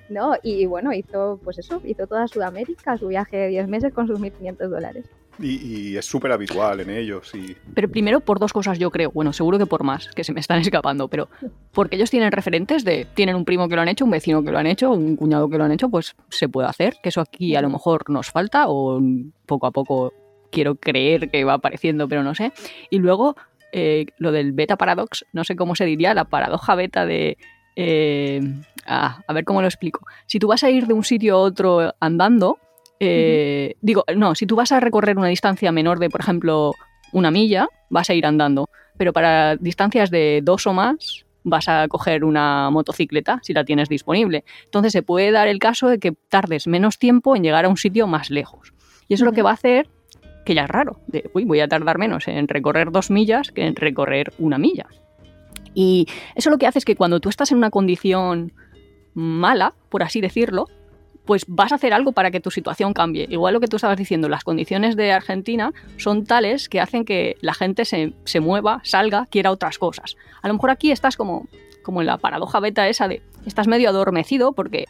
[0.09, 4.07] No, y bueno, hizo pues eso, hizo toda Sudamérica, su viaje de 10 meses con
[4.07, 5.07] sus 1.500 dólares.
[5.39, 7.33] Y, es súper habitual en ellos.
[7.75, 10.41] Pero primero por dos cosas yo creo, bueno, seguro que por más, que se me
[10.41, 11.29] están escapando, pero
[11.73, 14.53] porque ellos tienen referentes de, tienen un primo que lo han hecho, un vecino que
[14.53, 17.21] lo han hecho, un cuñado que lo han hecho, pues se puede hacer, que eso
[17.21, 19.01] aquí a lo mejor nos falta o
[19.47, 20.13] poco a poco
[20.51, 22.53] quiero creer que va apareciendo, pero no sé.
[22.91, 23.37] Y luego
[23.73, 27.39] eh, lo del beta paradox, no sé cómo se diría, la paradoja beta de...
[27.75, 28.41] eh,
[28.87, 30.07] ah, a ver cómo lo explico.
[30.27, 32.59] Si tú vas a ir de un sitio a otro andando,
[33.05, 36.73] eh, digo, no, si tú vas a recorrer una distancia menor de, por ejemplo,
[37.13, 38.69] una milla, vas a ir andando.
[38.97, 43.89] Pero para distancias de dos o más, vas a coger una motocicleta si la tienes
[43.89, 44.45] disponible.
[44.65, 47.77] Entonces se puede dar el caso de que tardes menos tiempo en llegar a un
[47.77, 48.73] sitio más lejos.
[49.09, 49.89] Y eso es lo que va a hacer
[50.45, 51.01] que ya es raro.
[51.09, 54.87] De, uy, voy a tardar menos en recorrer dos millas que en recorrer una milla.
[55.75, 58.53] Y eso lo que hace es que cuando tú estás en una condición
[59.15, 60.69] mala, por así decirlo,
[61.33, 63.27] pues vas a hacer algo para que tu situación cambie.
[63.31, 67.39] Igual lo que tú estabas diciendo, las condiciones de Argentina son tales que hacen que
[67.41, 70.15] la gente se, se mueva, salga, quiera otras cosas.
[70.43, 71.47] A lo mejor aquí estás como,
[71.83, 74.85] como en la paradoja beta esa de, estás medio adormecido porque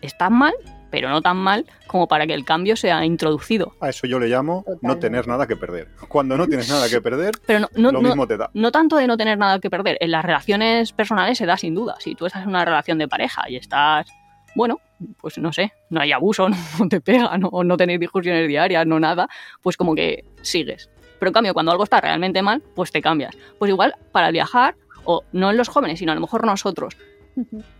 [0.00, 0.54] estás mal,
[0.92, 3.72] pero no tan mal como para que el cambio sea introducido.
[3.80, 5.88] a eso yo le llamo no tener nada que perder.
[6.08, 8.48] Cuando no tienes nada que perder, Pero no, no, lo no- mismo te da.
[8.54, 9.96] no tanto de no tener nada que perder.
[10.00, 11.96] En las relaciones personales se da sin duda.
[11.98, 14.06] Si tú estás en una relación de pareja y estás,
[14.54, 14.80] bueno,
[15.20, 18.98] pues no sé, no hay abuso, no te pegan, no, no tenéis discusiones diarias, no
[19.00, 19.28] nada,
[19.62, 20.90] pues como que sigues.
[21.18, 23.36] Pero en cambio, cuando algo está realmente mal, pues te cambias.
[23.58, 26.96] Pues igual, para viajar, o no en los jóvenes, sino a lo mejor nosotros,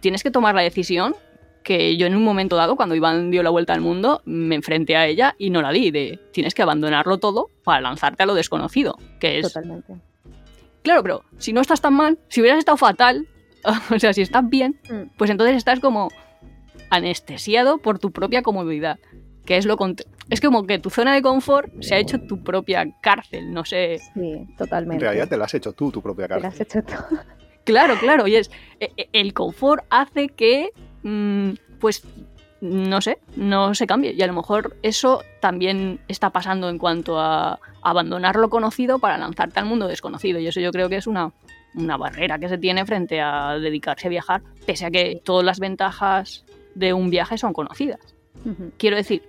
[0.00, 1.14] tienes que tomar la decisión
[1.62, 4.96] que yo en un momento dado, cuando Iván dio la vuelta al mundo, me enfrenté
[4.96, 8.34] a ella y no la di, de tienes que abandonarlo todo para lanzarte a lo
[8.34, 9.94] desconocido, que es Totalmente.
[10.82, 13.26] Claro, pero si no estás tan mal, si hubieras estado fatal,
[13.94, 15.10] o sea, si estás bien, Mm.
[15.18, 16.08] pues entonces estás como
[16.90, 18.98] anestesiado por tu propia comodidad.
[19.46, 19.76] Que es lo
[20.28, 23.98] es como que tu zona de confort se ha hecho tu propia cárcel, no sé.
[24.14, 25.02] Sí, En totalmente.
[25.04, 26.48] realidad te la has hecho tú, tu propia Te lo cara.
[26.48, 26.92] has hecho tú.
[27.64, 28.50] Claro, claro, y es
[28.80, 30.70] e- e- el confort hace que
[31.02, 32.02] mm, pues
[32.62, 37.20] no sé, no se cambie y a lo mejor eso también está pasando en cuanto
[37.20, 41.06] a abandonar lo conocido para lanzarte al mundo desconocido y eso yo creo que es
[41.06, 41.32] una
[41.74, 45.60] una barrera que se tiene frente a dedicarse a viajar, pese a que todas las
[45.60, 46.44] ventajas
[46.80, 48.00] de un viaje son conocidas.
[48.78, 49.22] Quiero decir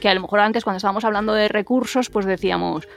[0.00, 2.88] que a lo mejor antes cuando estábamos hablando de recursos, pues decíamos,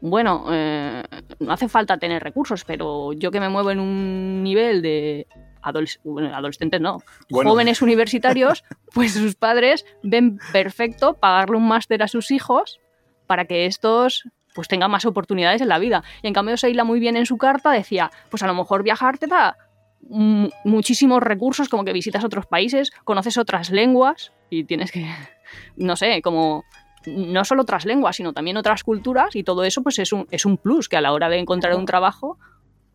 [0.00, 1.02] bueno, eh,
[1.40, 5.26] no hace falta tener recursos, pero yo que me muevo en un nivel de
[5.62, 7.50] adoles- bueno, adolescentes, no, Bueno.
[7.50, 8.62] jóvenes universitarios,
[8.94, 12.78] pues sus padres ven perfecto pagarle un máster a sus hijos
[13.26, 14.22] para que estos
[14.54, 16.02] pues tengan más oportunidades en la vida.
[16.22, 19.18] Y en cambio Seila muy bien en su carta decía, pues a lo mejor viajar
[19.18, 19.56] te da
[20.00, 25.06] muchísimos recursos, como que visitas otros países, conoces otras lenguas y tienes que,
[25.76, 26.64] no sé, como
[27.06, 30.44] no solo otras lenguas, sino también otras culturas y todo eso pues es un, es
[30.44, 32.38] un plus que a la hora de encontrar un trabajo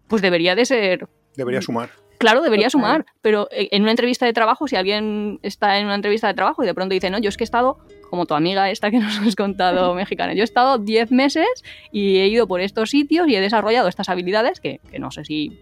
[0.07, 1.89] pues debería de ser Debería sumar.
[2.19, 5.95] Claro, debería sumar, pero eh, en una entrevista de trabajo, si alguien está en una
[5.95, 8.33] entrevista de trabajo y de pronto dice, no, yo es que he estado, como tu
[8.33, 12.47] amiga esta que nos has contado mexicana, yo he estado 10 meses y he ido
[12.47, 15.59] por estos sitios y he desarrollado estas habilidades que, que no sé si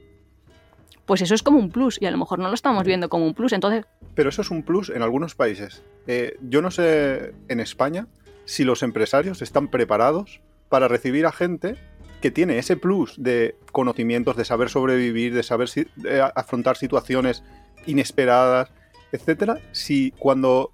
[1.11, 3.25] pues eso es como un plus y a lo mejor no lo estamos viendo como
[3.25, 3.51] un plus.
[3.51, 3.83] Entonces,
[4.15, 5.83] Pero eso es un plus en algunos países.
[6.07, 8.07] Eh, yo no sé en España
[8.45, 11.75] si los empresarios están preparados para recibir a gente
[12.21, 16.77] que tiene ese plus de conocimientos, de saber sobrevivir, de saber si- de a- afrontar
[16.77, 17.43] situaciones
[17.85, 18.71] inesperadas,
[19.11, 19.57] etcétera.
[19.73, 20.71] Si cuando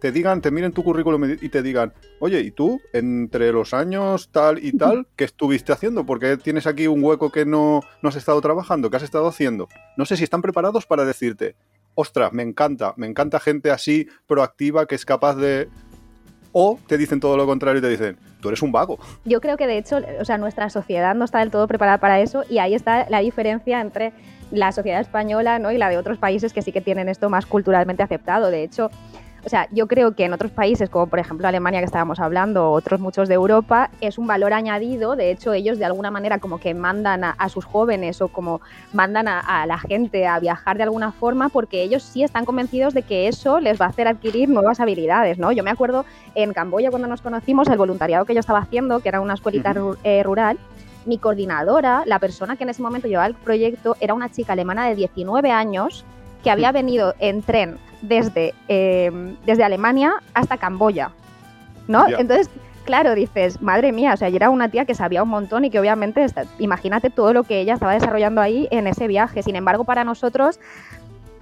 [0.00, 4.30] te digan, te miren tu currículum y te digan, oye, ¿y tú entre los años
[4.30, 6.06] tal y tal, qué estuviste haciendo?
[6.06, 9.68] Porque tienes aquí un hueco que no, no has estado trabajando, ¿qué has estado haciendo?
[9.96, 11.56] No sé si están preparados para decirte,
[11.94, 15.68] ostras, me encanta, me encanta gente así, proactiva, que es capaz de...
[16.52, 18.98] O te dicen todo lo contrario y te dicen, tú eres un vago.
[19.24, 22.20] Yo creo que de hecho, o sea, nuestra sociedad no está del todo preparada para
[22.20, 24.12] eso y ahí está la diferencia entre
[24.50, 25.72] la sociedad española ¿no?
[25.72, 28.50] y la de otros países que sí que tienen esto más culturalmente aceptado.
[28.50, 28.90] De hecho,
[29.44, 32.70] o sea, yo creo que en otros países, como por ejemplo Alemania que estábamos hablando,
[32.70, 35.16] o otros muchos de Europa, es un valor añadido.
[35.16, 38.60] De hecho, ellos de alguna manera como que mandan a, a sus jóvenes o como
[38.92, 42.94] mandan a, a la gente a viajar de alguna forma porque ellos sí están convencidos
[42.94, 45.52] de que eso les va a hacer adquirir nuevas habilidades, ¿no?
[45.52, 49.08] Yo me acuerdo en Camboya cuando nos conocimos, el voluntariado que yo estaba haciendo, que
[49.08, 49.74] era una escuelita
[50.04, 50.58] eh, rural,
[51.06, 54.88] mi coordinadora, la persona que en ese momento llevaba el proyecto, era una chica alemana
[54.88, 56.04] de 19 años
[56.42, 59.10] que había venido en tren desde, eh,
[59.46, 61.10] desde Alemania hasta Camboya,
[61.88, 62.06] ¿no?
[62.18, 62.48] Entonces,
[62.84, 65.70] claro, dices, madre mía, o sea, yo era una tía que sabía un montón y
[65.70, 69.42] que obviamente, está- imagínate todo lo que ella estaba desarrollando ahí en ese viaje.
[69.42, 70.58] Sin embargo, para nosotros,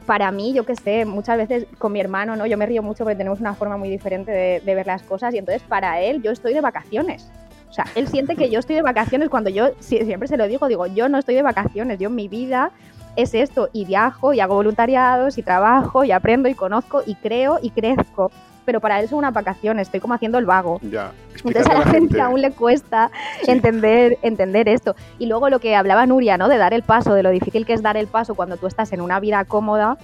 [0.07, 2.47] para mí, yo qué sé, muchas veces con mi hermano, ¿no?
[2.47, 5.35] Yo me río mucho porque tenemos una forma muy diferente de, de ver las cosas
[5.35, 7.29] y entonces para él yo estoy de vacaciones.
[7.69, 10.47] O sea, él siente que yo estoy de vacaciones cuando yo si- siempre se lo
[10.47, 12.71] digo, digo, yo no estoy de vacaciones, yo mi vida
[13.17, 17.59] es esto y viajo y hago voluntariados y trabajo y aprendo y conozco y creo
[17.61, 18.31] y crezco.
[18.65, 20.81] Pero para él son unas vacaciones, estoy como haciendo el vago.
[20.83, 21.13] Ya.
[21.37, 23.11] Entonces explícale a la gente aún le cuesta
[23.43, 23.51] Sí.
[23.53, 24.97] entender, entender esto.
[25.19, 26.49] Y luego lo que hablaba Nuria, ¿no?
[26.49, 28.93] De dar el paso, de lo difícil que es dar el paso cuando tú estás
[28.93, 29.97] en una vida cómoda.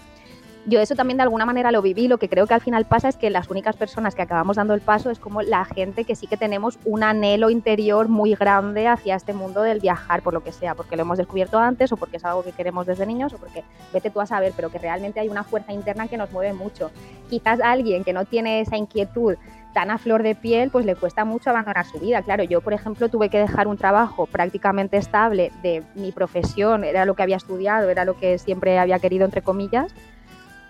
[0.65, 2.07] Yo eso también de alguna manera lo viví.
[2.07, 4.75] Lo que creo que al final pasa es que las únicas personas que acabamos dando
[4.75, 8.87] el paso es como la gente que sí que tenemos un anhelo interior muy grande
[8.87, 11.97] hacia este mundo del viajar, por lo que sea, porque lo hemos descubierto antes o
[11.97, 14.79] porque es algo que queremos desde niños o porque vete tú a saber, pero que
[14.79, 16.93] realmente hay una fuerza interna que nos mueve mucho.
[17.29, 19.35] Quizás alguien que no tiene esa inquietud
[19.75, 22.23] tan a flor de piel, pues le cuesta mucho abandonar su vida.
[22.23, 27.05] Claro, yo, por ejemplo, tuve que dejar un trabajo prácticamente estable de mi profesión, era
[27.05, 29.95] lo que había estudiado, era lo que siempre había querido, entre comillas,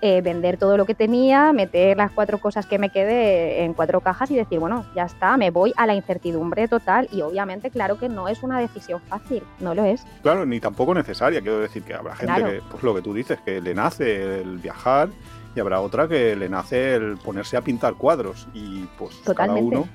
[0.05, 4.01] eh, vender todo lo que tenía, meter las cuatro cosas que me quedé en cuatro
[4.01, 7.09] cajas y decir, bueno, ya está, me voy a la incertidumbre total.
[7.13, 10.05] Y obviamente, claro que no es una decisión fácil, no lo es.
[10.23, 11.41] Claro, ni tampoco necesaria.
[11.41, 12.51] Quiero decir que habrá gente Claro.
[12.51, 15.09] que, pues lo que tú dices, que le nace el viajar
[15.55, 18.49] y habrá otra que le nace el ponerse a pintar cuadros.
[18.53, 19.71] Y pues Totalmente.
[19.71, 19.89] cada uno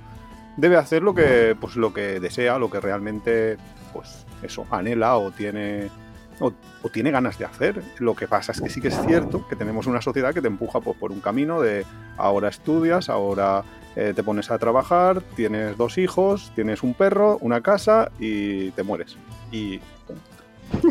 [0.56, 3.58] debe hacer lo que, pues, lo que desea, lo que realmente,
[3.92, 5.90] pues eso, anhela o tiene,
[6.40, 6.54] o,
[6.92, 7.82] tiene ganas de hacer.
[8.00, 10.48] Lo que pasa es que sí que es cierto que tenemos una sociedad que te
[10.48, 11.86] empuja pues, por un camino de
[12.18, 13.64] ahora estudias, ahora
[13.96, 18.84] eh, te pones a trabajar, tienes dos hijos, tienes un perro, una casa y te
[18.84, 19.18] mueres.
[19.52, 19.80] Y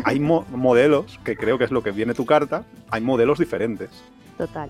[0.03, 3.89] hay mo- modelos, que creo que es lo que viene tu carta, hay modelos diferentes.
[4.37, 4.69] Total.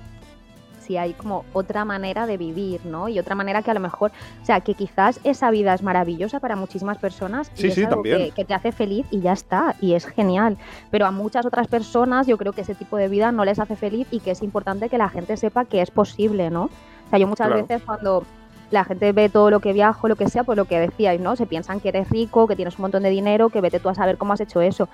[0.87, 3.09] Sí, hay como otra manera de vivir, ¿no?
[3.09, 6.39] Y otra manera que a lo mejor, o sea, que quizás esa vida es maravillosa
[6.39, 8.17] para muchísimas personas y Sí, es sí, algo también.
[8.17, 10.57] Que, que te hace feliz y ya está, y es genial.
[10.89, 13.75] Pero a muchas otras personas yo creo que ese tipo de vida no les hace
[13.75, 16.63] feliz y que es importante que la gente sepa que es posible, ¿no?
[16.63, 17.61] O sea, yo muchas Claro.
[17.63, 18.23] veces cuando
[18.71, 21.35] la gente ve todo lo que viajo, lo que sea, pues lo que decíais, ¿no?
[21.35, 23.95] Se piensan que eres rico, que tienes un montón de dinero, que vete tú a
[23.95, 24.87] saber cómo has hecho eso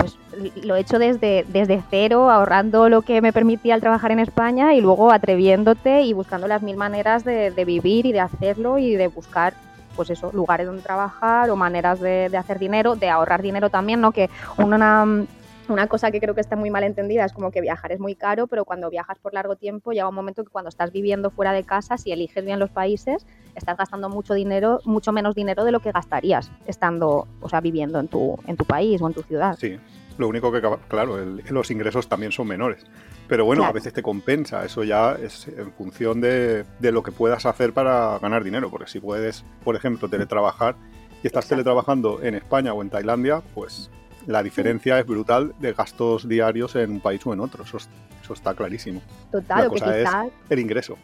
[0.00, 0.16] pues
[0.64, 4.74] lo he hecho desde, desde cero, ahorrando lo que me permitía el trabajar en España
[4.74, 8.94] y luego atreviéndote y buscando las mil maneras de, de vivir y de hacerlo y
[8.94, 9.54] de buscar,
[9.96, 14.00] pues eso, lugares donde trabajar o maneras de, de hacer dinero, de ahorrar dinero también,
[14.00, 14.12] ¿no?
[14.12, 15.26] Que una,
[15.68, 18.14] una cosa que creo que está muy mal entendida es como que viajar es muy
[18.14, 21.52] caro, pero cuando viajas por largo tiempo llega un momento que cuando estás viviendo fuera
[21.52, 25.72] de casa, si eliges bien los países, estás gastando mucho dinero, mucho menos dinero de
[25.72, 29.22] lo que gastarías estando, o sea, viviendo en tu, en tu país o en tu
[29.22, 29.56] ciudad.
[29.58, 29.78] Sí,
[30.18, 32.84] lo único que, claro, el- los ingresos también son menores.
[33.28, 33.70] Pero bueno, Claro.
[33.70, 37.72] a veces te compensa, eso ya es en función de, de lo que puedas hacer
[37.72, 40.74] para ganar dinero, porque si puedes, por ejemplo, teletrabajar
[41.22, 41.48] y estás Exacto.
[41.50, 43.90] teletrabajando en España o en Tailandia, pues
[44.26, 47.88] la diferencia es brutal de gastos diarios en un país o en otro, eso, es-
[48.22, 49.00] eso está clarísimo.
[49.30, 50.96] Total, La o que cosa es- El ingreso.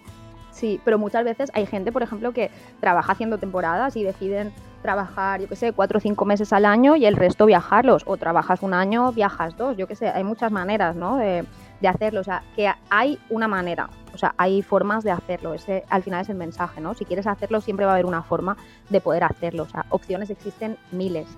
[0.56, 5.42] Sí, pero muchas veces hay gente, por ejemplo, que trabaja haciendo temporadas y deciden trabajar,
[5.42, 8.04] yo qué sé, cuatro o cinco meses al año y el resto viajarlos.
[8.06, 11.18] O trabajas un año, viajas dos, yo qué sé, hay muchas maneras, ¿no?
[11.18, 11.44] De,
[11.82, 12.20] de hacerlo.
[12.20, 15.52] O sea, que hay una manera, o sea, hay formas de hacerlo.
[15.52, 16.94] Ese al final es el mensaje, ¿no?
[16.94, 18.56] Si quieres hacerlo, siempre va a haber una forma
[18.88, 19.64] de poder hacerlo.
[19.64, 21.28] O sea, opciones existen miles.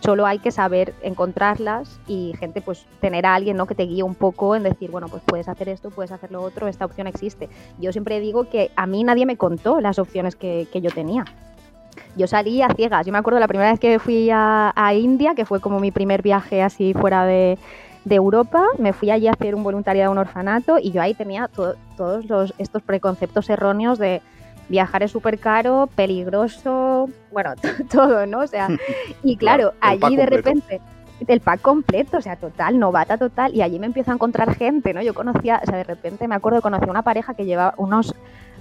[0.00, 3.66] Solo hay que saber encontrarlas y gente, pues tener a alguien ¿no?
[3.66, 6.42] que te guíe un poco en decir, bueno, pues puedes hacer esto, puedes hacer lo
[6.42, 7.48] otro, esta opción existe.
[7.78, 11.24] Yo siempre digo que a mí nadie me contó las opciones que, que yo tenía.
[12.14, 13.06] Yo salí a ciegas.
[13.06, 15.90] Yo me acuerdo la primera vez que fui a, a India, que fue como mi
[15.90, 17.58] primer viaje así fuera de,
[18.04, 21.14] de Europa, me fui allí a hacer un voluntariado a un orfanato y yo ahí
[21.14, 24.20] tenía to- todos los, estos preconceptos erróneos de
[24.68, 27.54] viajar es súper caro, peligroso, bueno,
[27.90, 28.40] todo, ¿no?
[28.40, 28.68] O sea,
[29.22, 30.80] y claro, allí de repente
[31.26, 34.92] el pack completo, o sea, total, novata total, y allí me empiezo a encontrar gente,
[34.92, 35.02] ¿no?
[35.02, 38.14] Yo conocía, o sea, de repente me acuerdo conocí una pareja que llevaba unos,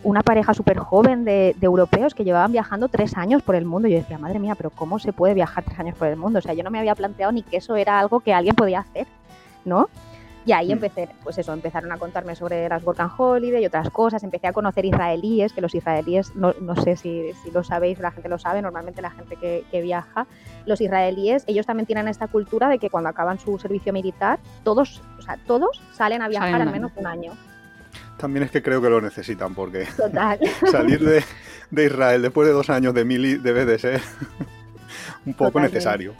[0.03, 3.87] una pareja súper joven de, de europeos que llevaban viajando tres años por el mundo.
[3.87, 6.39] Y yo decía, madre mía, pero ¿cómo se puede viajar tres años por el mundo?
[6.39, 8.79] O sea, yo no me había planteado ni que eso era algo que alguien podía
[8.79, 9.05] hacer,
[9.65, 9.89] ¿no?
[10.45, 10.71] Y ahí Mm.
[10.73, 14.21] empecé, pues eso, empezaron a contarme sobre las Work and Holiday y otras cosas.
[14.23, 18.11] Empecé a conocer israelíes, que los israelíes, no, no sé si, si lo sabéis, la
[18.11, 20.27] gente lo sabe, normalmente la gente que, que viaja,
[20.67, 25.01] los israelíes, ellos también tienen esta cultura de que cuando acaban su servicio militar, todos,
[25.17, 27.31] o sea, todos salen a viajar Salen al menos un año.
[28.17, 30.39] También es que creo que lo necesitan, porque Total.
[30.71, 31.23] salir de,
[31.71, 34.01] de Israel después de dos años de mili debe de ser
[35.25, 35.75] un poco Totalmente.
[35.77, 36.13] necesario.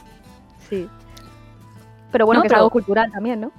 [0.67, 0.89] sí.
[2.11, 3.51] Pero bueno, No, que pero- es algo cultural también, ¿no?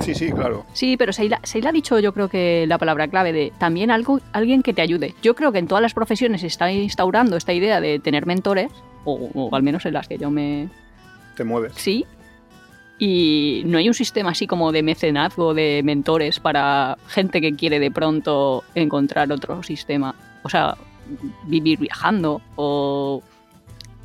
[0.00, 0.64] Sí, sí, claro.
[0.72, 4.20] Sí, pero Seila, Seila ha dicho yo creo que la palabra clave de también algo,
[4.32, 5.14] alguien que te ayude.
[5.22, 8.70] Yo creo que en todas las profesiones se está instaurando esta idea de tener mentores,
[9.04, 10.68] o, o al menos en las que yo me...
[11.36, 11.72] Te mueves.
[11.76, 12.04] Sí.
[12.98, 17.78] Y no hay un sistema así como de mecenazgo, de mentores para gente que quiere
[17.78, 20.14] de pronto encontrar otro sistema.
[20.42, 20.76] O sea,
[21.44, 23.22] vivir viajando o...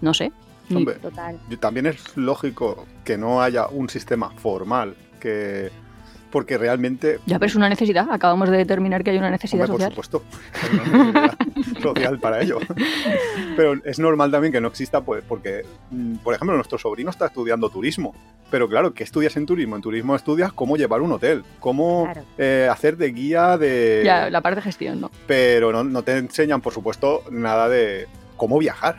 [0.02, 0.32] No sé.
[0.74, 1.40] Hombre, Total.
[1.60, 5.72] también es lógico que no haya un sistema formal que
[6.32, 8.08] porque realmente Ya, pero es una necesidad.
[8.12, 9.94] Acabamos de determinar que hay una necesidad Hombre, social.
[9.96, 11.38] por supuesto, hay una necesidad
[11.84, 12.58] social para ello.
[13.56, 17.28] Pero es normal también que no exista, pues, porque, mm, por ejemplo, nuestro sobrino está
[17.28, 18.16] estudiando turismo.
[18.50, 19.76] Pero claro, ¿qué estudias en turismo?
[19.76, 22.24] En turismo estudias cómo llevar un hotel, cómo Claro.
[22.40, 24.02] eh, hacer de guía de...
[24.04, 25.12] Ya, la parte de gestión, ¿no?
[25.28, 28.08] Pero no, no te enseñan, por supuesto, nada de
[28.38, 28.98] cómo viajar.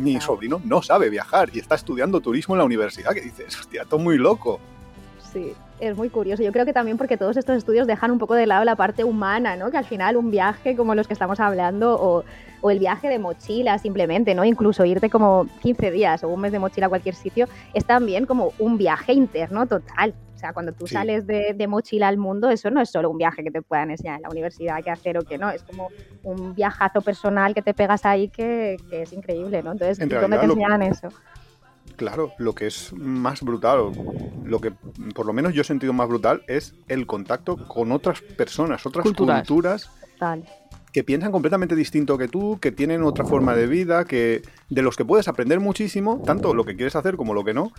[0.00, 3.82] Mi sobrino no sabe viajar y está estudiando turismo en la universidad, que dices, hostia,
[3.82, 4.60] esto es muy loco.
[5.36, 6.42] Sí, es muy curioso.
[6.42, 9.04] Yo creo que también porque todos estos estudios dejan un poco de lado la parte
[9.04, 9.70] humana, ¿no?
[9.70, 12.24] Que al final un viaje como los que estamos hablando o,
[12.62, 14.46] o el viaje de mochila simplemente, ¿no?
[14.46, 18.24] Incluso irte como 15 días o un mes de mochila a cualquier sitio es también
[18.24, 20.14] como un viaje interno total.
[20.34, 20.94] O sea, cuando tú Sí.
[20.94, 23.90] sales de, de mochila al mundo, eso no es solo un viaje que te puedan
[23.90, 25.90] enseñar en la universidad qué hacer o qué no, es como
[26.22, 29.72] un viajazo personal que te pegas ahí que, que es increíble, ¿no?
[29.72, 31.08] Entonces, En ¿dónde te lo- enseñan eso?
[31.96, 33.92] Claro, lo que es más brutal, o
[34.44, 34.72] lo que
[35.14, 39.04] por lo menos yo he sentido más brutal, es el contacto con otras personas, otras
[39.42, 39.90] Culturas.
[40.92, 44.96] que piensan completamente distinto que tú, que tienen otra forma de vida, que de los
[44.96, 47.70] que puedes aprender muchísimo, tanto lo que quieres hacer como lo que no,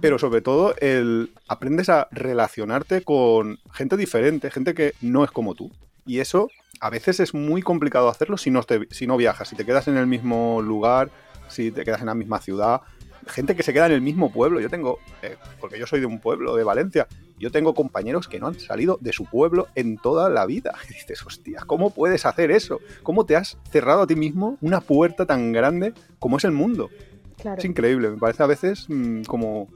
[0.00, 5.54] pero sobre todo el aprendes a relacionarte con gente diferente, gente que no es como
[5.54, 5.70] tú.
[6.04, 9.54] Y eso a veces es muy complicado hacerlo si no, te- si no viajas, si
[9.56, 11.10] te quedas en el mismo lugar,
[11.48, 12.80] si te quedas en la misma ciudad.
[13.26, 14.60] Gente que se queda en el mismo pueblo.
[14.60, 17.06] Yo tengo, eh, porque yo soy de un pueblo, de Valencia,
[17.38, 20.74] yo tengo compañeros que no han salido de su pueblo en toda la vida.
[20.90, 22.80] Y dices, hostia, ¿cómo puedes hacer eso?
[23.02, 26.90] ¿Cómo te has cerrado a ti mismo una puerta tan grande como es el mundo?
[27.38, 27.58] Claro.
[27.58, 29.68] Es increíble, me parece a veces mm, como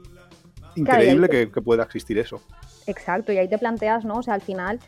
[0.75, 2.41] Claro, increíble que pueda existir eso.
[2.89, 4.15] Exacto, y ahí te planteas, ¿no?
[4.15, 4.79] O sea, al final,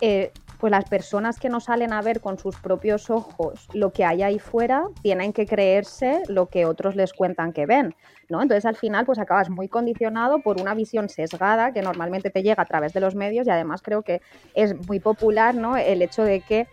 [0.00, 0.32] eh,
[0.64, 4.22] pues las personas que no salen a ver con sus propios ojos lo que hay
[4.22, 7.94] ahí fuera, tienen que creerse lo que otros les cuentan que ven,
[8.30, 8.40] ¿no?
[8.40, 12.62] Entonces, al final, pues acabas muy condicionado por una visión sesgada que normalmente te llega
[12.62, 14.22] a través de los medios y además creo que
[14.54, 15.76] es muy popular, ¿no?
[15.76, 16.66] El hecho de que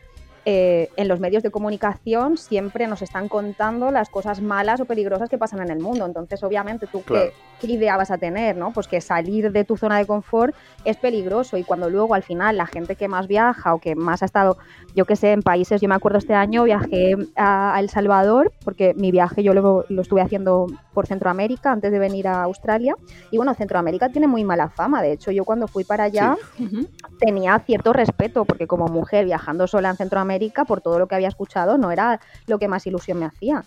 [0.46, 5.30] eh, en los medios de comunicación siempre nos están contando las cosas malas o peligrosas
[5.30, 6.06] que pasan en el mundo.
[6.06, 7.32] Entonces, obviamente, tú Claro.
[7.60, 8.72] qué, qué idea vas a tener, ¿no?
[8.74, 12.58] Pues que salir de tu zona de confort es peligroso y cuando luego al final
[12.58, 14.58] la gente que más viaja o que más ha estado,
[14.96, 18.52] yo que sé, en países, yo me acuerdo este año viajé a, a El Salvador
[18.64, 22.96] porque mi viaje yo lo, lo estuve haciendo por Centroamérica antes de venir a Australia
[23.30, 26.88] y bueno, Centroamérica tiene muy mala fama, de hecho yo cuando fui para allá Ujú.
[27.20, 30.31] tenía cierto respeto porque como mujer viajando sola en Centroamérica
[30.66, 33.64] por todo lo que había escuchado no era lo que más ilusión me hacía.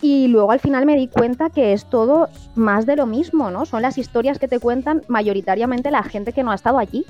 [0.00, 3.66] Y luego al final me di cuenta que es todo más de lo mismo, ¿no?
[3.66, 7.04] Son las historias que te cuentan mayoritariamente la gente que no ha estado allí.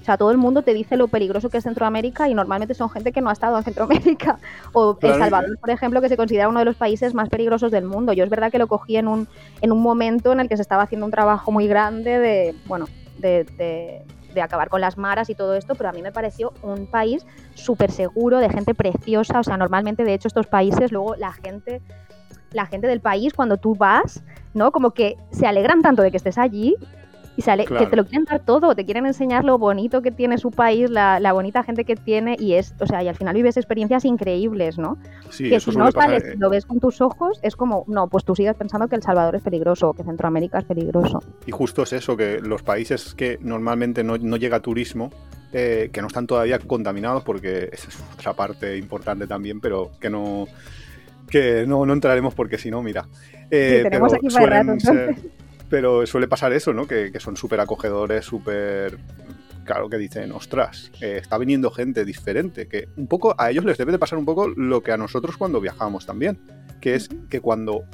[0.00, 2.88] O sea, todo el mundo te dice lo peligroso que es Centroamérica y normalmente son
[2.88, 4.38] gente que no ha estado en Centroamérica.
[4.72, 7.84] O El Salvador, por ejemplo, que se considera uno de los países más peligrosos del
[7.84, 8.14] mundo.
[8.14, 9.28] Yo es verdad que lo cogí en un,
[9.60, 12.86] en un momento en el que se estaba haciendo un trabajo muy grande de, bueno,
[13.18, 14.02] de, de-
[14.34, 17.26] de acabar con las maras y todo esto, pero a mí me pareció un país
[17.54, 19.40] súper seguro, de gente preciosa.
[19.40, 21.82] O sea, normalmente, de hecho, estos países, luego la gente
[22.52, 24.22] la gente del país cuando tú vas,
[24.54, 24.72] ¿no?
[24.72, 26.74] Como que se alegran tanto de que estés allí
[27.40, 30.36] y sale, que te lo quieren dar todo, te quieren enseñar lo bonito que tiene
[30.36, 33.56] su país, la, bonita gente que tiene y es, o sea, y al final vives
[33.56, 34.98] experiencias increíbles, ¿no?
[35.30, 36.34] Sí, que si no sales, eh.
[36.36, 39.36] lo ves con tus ojos, es como, no, pues tú sigues pensando que El Salvador
[39.36, 41.22] es peligroso, que Centroamérica es peligroso.
[41.46, 45.10] Y justo es eso, que los países que normalmente no, llega turismo,
[45.54, 50.10] eh, que no están todavía contaminados, porque esa es otra parte importante también, pero que
[50.10, 50.46] no
[51.30, 53.08] que no, no entraremos porque si no, mira.
[53.50, 54.62] Eh, tenemos aquí para
[55.70, 56.86] pero suele pasar eso, ¿no?
[56.86, 58.98] Que, son súper acogedores, súper...
[59.64, 63.78] Claro que dicen, ostras, eh, está viniendo gente diferente, que un poco a ellos les
[63.78, 66.38] debe de pasar un poco lo que a nosotros cuando viajamos también,
[66.80, 67.84] que es que cuando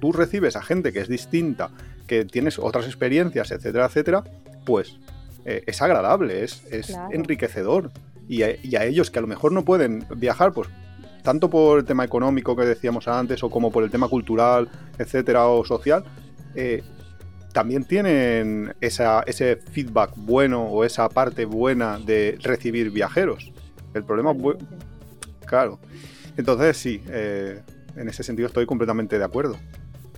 [0.00, 1.70] tú recibes a gente que es distinta,
[2.06, 4.24] que tienes otras experiencias, etcétera, etcétera,
[4.64, 5.00] pues
[5.44, 7.90] eh, es agradable, es, es enriquecedor.
[8.28, 10.68] Y a, y a, ellos que a lo mejor no pueden viajar, pues
[11.24, 15.48] tanto por el tema económico que decíamos antes, o como por el tema cultural, etcétera,
[15.48, 16.04] o social,
[16.54, 16.82] eh,
[17.52, 23.52] también tienen ese feedback bueno o esa parte buena de recibir viajeros.
[23.94, 24.64] El problema es...
[25.46, 25.80] Claro.
[26.36, 27.60] Entonces sí, eh,
[27.96, 29.58] en ese sentido estoy completamente de acuerdo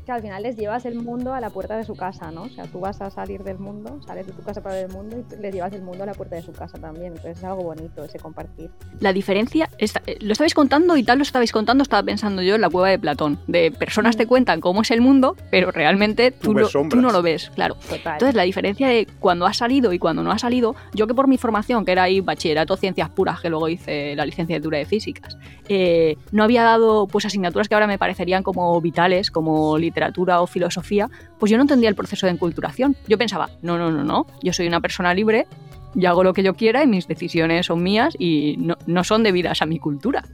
[0.05, 2.43] que al final les llevas el mundo a la puerta de su casa, ¿no?
[2.43, 4.93] O sea, tú vas a salir del mundo, sales de tu casa para ver el
[4.93, 7.09] mundo y les llevas el mundo a la puerta de su casa también.
[7.09, 8.71] Entonces es algo bonito ese compartir.
[9.01, 9.89] La diferencia, eh,
[10.21, 12.99] lo estabais contando y tal lo estabais contando, estaba pensando yo en la cueva de
[12.99, 13.39] Platón.
[13.47, 14.29] De personas te mm.
[14.29, 17.77] cuentan cómo es el mundo, pero realmente tú, no lo ves, claro.
[17.91, 21.29] Entonces la diferencia de cuando ha salido y cuando no ha salido, yo que por
[21.29, 25.37] mi formación, que era ahí bachillerato, ciencias puras, que luego hice la licenciatura de físicas,
[25.69, 30.47] eh, no había dado pues asignaturas que ahora me parecerían como vitales, como literatura o
[30.47, 32.97] filosofía, pues yo no entendía el proceso de enculturación.
[33.09, 35.47] Yo pensaba, no, no, no, no, yo soy una persona libre,
[35.95, 39.63] yo hago lo que yo quiera y mis decisiones son mías y no, son debidas
[39.63, 40.25] a mi cultura.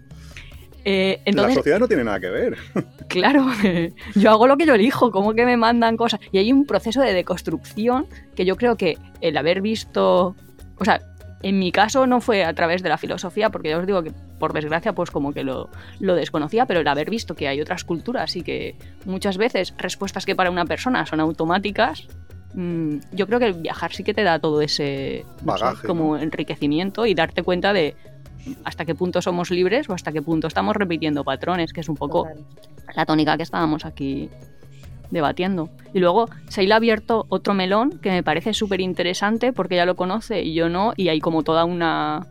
[0.85, 2.57] Eh, entonces, la sociedad no tiene nada que ver.
[3.09, 3.47] Claro,
[4.17, 6.21] yo hago lo que yo elijo, como que me mandan cosas.
[6.31, 8.07] Y hay un proceso de deconstrucción
[8.37, 10.37] que yo creo que el haber visto,
[10.77, 11.01] o sea,
[11.43, 14.13] en mi caso no fue a través de la filosofía, porque ya os digo que
[14.39, 15.69] por desgracia pues como que lo,
[16.01, 20.35] desconocía, pero el haber visto que hay otras culturas y que muchas veces respuestas que
[20.35, 22.09] para una persona son automáticas,
[22.55, 25.25] mm, yo creo que viajar sí que te da todo ese
[25.87, 27.95] como enriquecimiento y darte cuenta de
[28.65, 31.97] hasta qué punto somos libres o hasta qué punto estamos repitiendo patrones, que es un
[31.97, 32.27] poco
[32.95, 34.31] la tónica que estábamos aquí
[35.11, 35.71] debatiendo.
[35.93, 39.97] Y luego se ha abierto otro melón que me parece súper interesante porque ya lo
[39.97, 42.27] conoce y yo no, y hay como toda una,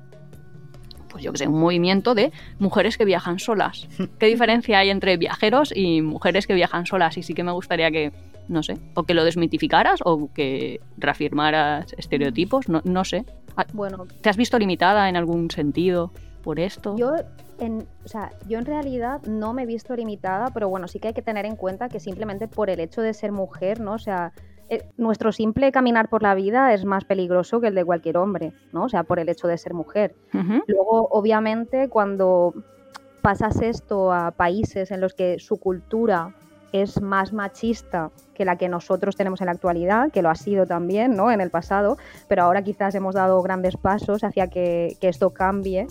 [1.10, 3.88] pues yo que sé, un movimiento de mujeres que viajan solas.
[4.20, 7.18] ¿Qué diferencia hay entre viajeros y mujeres que viajan solas?
[7.18, 8.12] Y sí que me gustaría que,
[8.48, 13.26] no sé, o que lo desmitificaras o que reafirmaras estereotipos, no, no sé.
[13.56, 16.12] Ah, bueno, ¿te has visto limitada en algún sentido
[16.44, 16.96] por esto?
[16.98, 17.16] Yo
[17.60, 21.10] en, o sea, yo en realidad no me he visto limitada, pero bueno, sí que
[21.10, 23.94] hay que tener en cuenta que simplemente por el hecho de ser mujer, ¿no?
[23.94, 24.34] O sea,
[24.70, 28.54] eh, nuestro simple caminar por la vida es más peligroso que el de cualquier hombre,
[28.74, 28.84] ¿no?
[28.86, 30.16] O sea, por el hecho de ser mujer.
[30.68, 32.54] Luego, obviamente, cuando
[33.22, 36.36] pasas esto a países en los que su cultura
[36.72, 40.66] es más machista que la que nosotros tenemos en la actualidad, que lo ha sido
[40.66, 41.32] también ¿no?
[41.32, 41.98] en el pasado,
[42.28, 45.88] pero ahora quizás hemos dado grandes pasos hacia que, que esto cambie.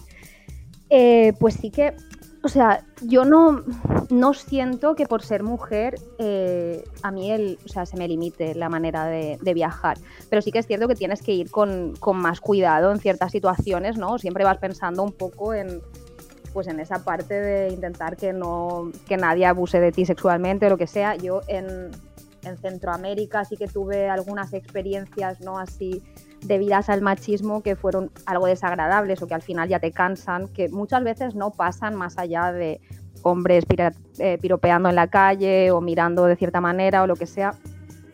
[0.88, 1.94] Eh, pues sí que,
[2.42, 3.64] o sea, yo no,
[4.10, 8.54] no siento que por ser mujer eh, a mí el, o sea, se me limite
[8.54, 9.98] la manera de, viajar,
[10.30, 13.96] pero sí que es cierto que tienes que ir con, más cuidado en ciertas situaciones,
[13.96, 14.18] ¿no?
[14.18, 15.82] Siempre vas pensando un poco en,
[16.52, 20.70] pues en esa parte de intentar que no que nadie abuse de ti sexualmente o
[20.70, 21.16] lo que sea.
[21.16, 21.90] Yo en,
[22.44, 26.02] en Centroamérica sí que tuve algunas experiencias no así
[26.46, 30.68] debidas al machismo que fueron algo desagradables o que al final ya te cansan, que
[30.68, 32.80] muchas veces no pasan más allá de
[33.22, 33.64] hombres
[34.18, 37.54] eh, piropeando en la calle o mirando de cierta manera o lo que sea,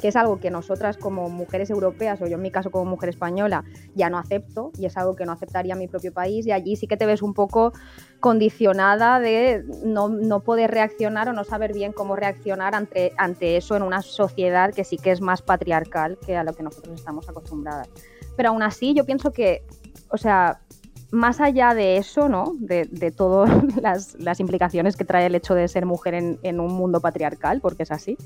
[0.03, 3.09] que es algo que nosotras como mujeres europeas, o yo en mi caso como mujer
[3.09, 3.65] española,
[3.95, 6.89] ya no acepto y es algo que no aceptaría mi propio país y allí sí
[6.89, 7.73] que te ves un poco
[8.19, 13.77] condicionada de no, no poder reaccionar o no saber bien cómo reaccionar ante, ante eso
[13.77, 17.29] en una sociedad que sí que es más patriarcal que a lo que nosotros estamos
[17.29, 17.89] acostumbradas.
[18.37, 19.63] Pero aún así yo pienso que,
[20.09, 20.61] o sea,
[21.11, 22.55] más allá de eso, ¿no?
[22.59, 23.51] De, de todas
[24.19, 27.83] las, implicaciones que trae el hecho de ser mujer en, en un mundo patriarcal, porque
[27.83, 28.17] es así,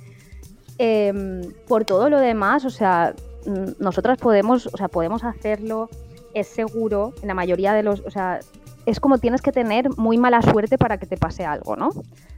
[0.78, 3.14] Em, por todo lo demás, o sea,
[3.78, 5.88] nosotras podemos, o sea, podemos hacerlo,
[6.34, 8.40] es seguro, en la mayoría de los, o sea,
[8.84, 11.90] es como tienes que tener muy mala suerte para que te pase algo, ¿no?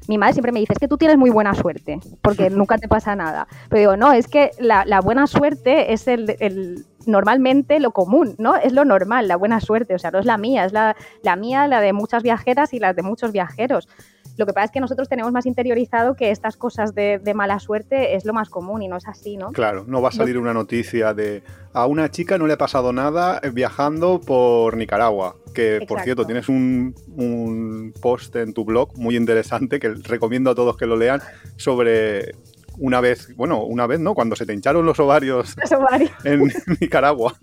[0.07, 2.87] Mi madre siempre me dice, es que tú tienes muy buena suerte, porque nunca te
[2.87, 3.49] pasa nada.
[3.69, 8.55] Pero digo, no, es que la, buena suerte es el, normalmente lo común, ¿no?
[8.57, 11.37] Es lo normal, la buena suerte, o sea, no es la mía, es la, la
[11.37, 13.89] mía, la de muchas viajeras y la de muchos viajeros.
[14.37, 17.59] Lo que pasa es que nosotros tenemos más interiorizado que estas cosas de, de mala
[17.59, 19.51] suerte es lo más común y no es así, ¿no?
[19.51, 21.43] Claro, no va a salir una noticia de
[21.73, 25.37] a una chica no le ha pasado nada viajando por Nicaragua.
[25.55, 30.55] Que, por cierto, tienes un, un post en tu blog muy interesante que recomiendo a
[30.55, 31.21] todos que lo lean
[31.57, 32.37] sobre
[32.79, 34.15] una vez, bueno, una vez, ¿no?
[34.15, 35.57] Cuando se te hincharon los ovarios
[36.25, 36.43] en
[36.81, 37.35] Nicaragua.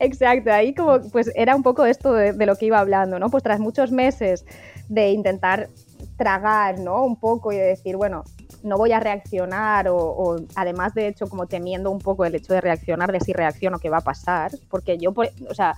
[0.00, 3.30] Exacto, ahí como pues era un poco esto de, de lo que iba hablando, ¿no?
[3.30, 4.44] Pues tras muchos meses
[4.88, 5.70] de intentar
[6.16, 7.04] tragar, ¿no?
[7.04, 8.24] Un poco y de decir, bueno,
[8.62, 12.52] no voy a reaccionar o, o además de hecho como temiendo un poco el hecho
[12.52, 15.12] de reaccionar, de si reacciono, qué va a pasar, porque yo,
[15.48, 15.76] o sea,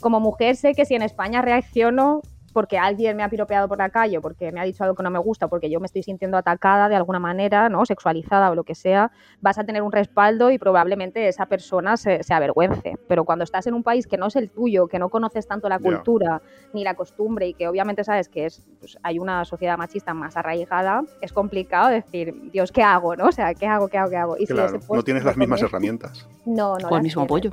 [0.00, 2.22] como mujer sé que si en España reacciono
[2.52, 5.02] porque alguien me ha piropeado por la calle, o porque me ha dicho algo que
[5.02, 7.84] no me gusta, porque yo me estoy sintiendo atacada de alguna manera, ¿no?
[7.86, 12.22] Sexualizada o lo que sea, vas a tener un respaldo y probablemente esa persona se,
[12.22, 12.96] se avergüence.
[13.08, 15.68] Pero cuando estás en un país que no es el tuyo, que no conoces tanto
[15.68, 16.42] la cultura
[16.72, 20.36] ni la costumbre y que obviamente sabes que es, pues, hay una sociedad machista más
[20.36, 23.16] arraigada, es complicado decir, Dios, ¿qué hago?
[23.16, 23.26] ¿no?
[23.26, 23.88] O sea, ¿qué hago?
[23.88, 24.10] ¿Qué hago?
[24.10, 24.36] ¿Qué hago?
[24.38, 26.28] Y Claro, no tienes las mismas herramientas.
[26.44, 26.88] No, no.
[26.88, 27.52] O el mismo tienes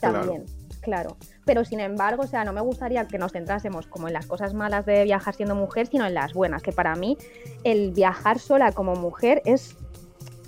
[0.00, 0.63] también, claro.
[1.44, 4.54] Pero sin embargo, o sea, no me gustaría que nos centrásemos como en las cosas
[4.54, 7.16] malas de viajar siendo mujer, sino en las buenas, que para mí
[7.64, 9.76] el viajar sola como mujer es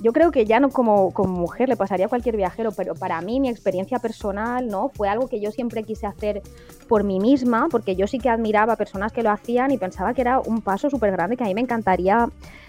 [0.01, 3.21] yo creo que ya no como, como mujer le pasaría a cualquier viajero, pero para
[3.23, 4.91] mí mi experiencia personal, ¿no?
[4.91, 6.43] Fue algo que yo siempre quise hacer
[6.89, 10.13] por mí misma, porque yo sí que admiraba a personas que lo hacían y pensaba
[10.13, 12.29] que era un paso súper grande que a mí me encantaría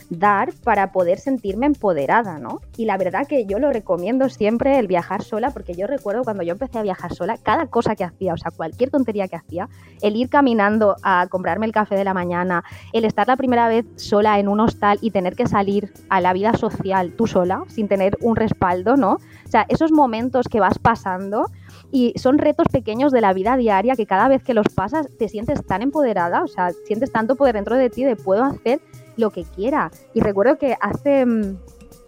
[0.09, 2.61] dar para poder sentirme empoderada, ¿no?
[2.77, 6.43] Y la verdad que yo lo recomiendo siempre el viajar sola, porque yo recuerdo cuando
[6.43, 9.69] yo empecé a viajar sola, cada cosa que hacía, o sea, cualquier tontería que hacía,
[10.01, 13.85] el ir caminando a comprarme el café de la mañana, el estar la primera vez
[13.95, 17.87] sola en un hostal y tener que salir a la vida social tú sola, sin
[17.87, 19.13] tener un respaldo, ¿no?
[19.13, 21.49] O sea, esos momentos que vas pasando
[21.91, 25.29] y son retos pequeños de la vida diaria que cada vez que los pasas te
[25.29, 28.81] sientes tan empoderada, o sea, sientes tanto poder dentro de ti de puedo hacer
[29.17, 29.91] lo que quiera.
[30.13, 31.57] Y recuerdo que hace, mm,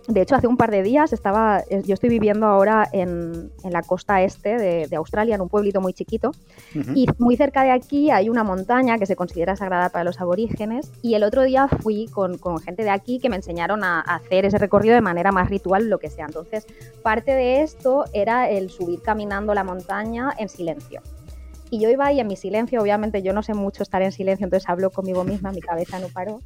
[0.07, 3.73] de hecho, hace un par de días estaba, eh, yo estoy viviendo ahora en, en
[3.73, 6.31] la costa este de, de Australia, en un pueblito muy chiquito,
[6.95, 10.91] y muy cerca de aquí hay una montaña que se considera sagrada para los aborígenes.
[11.01, 14.15] Y el otro día fui con, con gente de aquí que me enseñaron a, a
[14.15, 16.25] hacer ese recorrido de manera más ritual, lo que sea.
[16.25, 16.65] Entonces,
[17.03, 21.01] parte de esto era el subir caminando la montaña en silencio.
[21.71, 24.43] Y yo iba ahí en mi silencio, obviamente yo no sé mucho estar en silencio,
[24.43, 26.41] entonces hablo conmigo misma, mi cabeza no paró.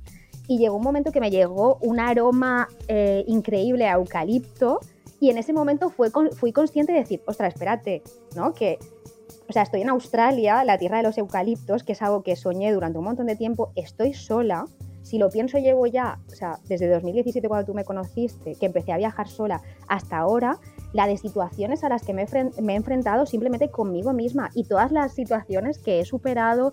[0.47, 4.79] Y llegó un momento que me llegó un aroma eh, increíble a eucalipto
[5.19, 8.03] y en ese momento fue fui consciente de decir, ostras, espérate,
[8.35, 8.53] ¿no?
[8.53, 8.77] Que
[9.49, 12.71] o sea, estoy en Australia, la tierra de los eucaliptos, que es algo que soñé
[12.71, 14.65] durante un montón de tiempo, estoy sola.
[15.01, 18.93] Si lo pienso, llevo ya, o sea, desde 2017 cuando tú me conociste, que empecé
[18.93, 20.59] a viajar sola, hasta ahora,
[20.93, 25.13] la de situaciones a las que me he enfrentado simplemente conmigo misma y todas las
[25.13, 26.71] situaciones que he superado,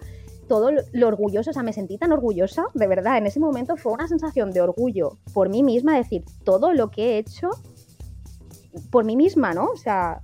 [0.51, 3.77] todo lo, lo orgulloso, o sea, me sentí tan orgullosa, de verdad, en ese momento
[3.77, 7.51] fue una sensación de orgullo por mí misma, decir, todo lo que he hecho
[8.91, 9.67] por mí misma, ¿no?
[9.67, 10.21] O sea,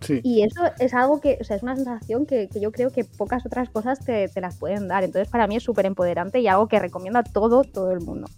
[0.00, 0.20] Sí.
[0.22, 3.04] y eso es algo que, o sea, es una sensación que, que yo creo que
[3.04, 5.04] pocas otras cosas te, te las pueden dar.
[5.04, 8.28] Entonces, para mí es súper empoderante y algo que recomiendo a todo, todo el mundo.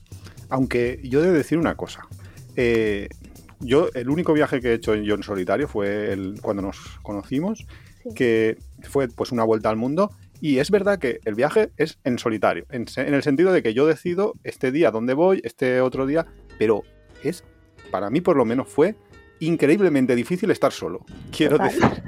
[0.48, 2.02] Aunque yo he de decir una cosa.
[2.56, 3.08] Eh,
[3.60, 7.66] yo, el único viaje que he hecho yo en solitario fue el, cuando nos conocimos,
[8.04, 8.10] Sí.
[8.14, 10.10] que fue pues una vuelta al mundo.
[10.40, 13.86] Y es verdad que el viaje es en solitario, en, el sentido de que yo
[13.86, 16.26] decido este día dónde voy, este otro día,
[16.58, 16.82] pero
[17.22, 17.44] es,
[17.90, 18.94] para mí por lo menos fue
[19.40, 21.04] increíblemente difícil estar solo.
[21.36, 21.80] Quiero Total.
[21.80, 22.02] decir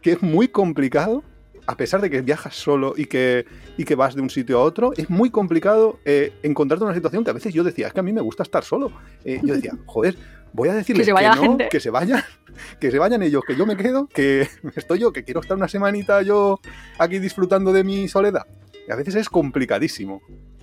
[0.00, 1.22] que es muy complicado,
[1.66, 3.46] a pesar de que viajas solo y que,
[3.76, 7.22] y que vas de un sitio a otro, es muy complicado eh, encontrarte una situación
[7.22, 8.90] que a veces yo decía, es que a mí me gusta estar solo.
[9.24, 10.16] Eh, yo decía, joder,
[10.52, 11.68] voy a decirles Que se vaya que la no, gente.
[11.70, 12.22] que se vayan,
[12.80, 15.68] que se vayan ellos, que yo me quedo, que estoy yo, que quiero estar una
[15.68, 16.60] semanita yo
[16.98, 18.46] aquí disfrutando de mi soledad.
[18.88, 20.20] Y a veces es complicadísimo.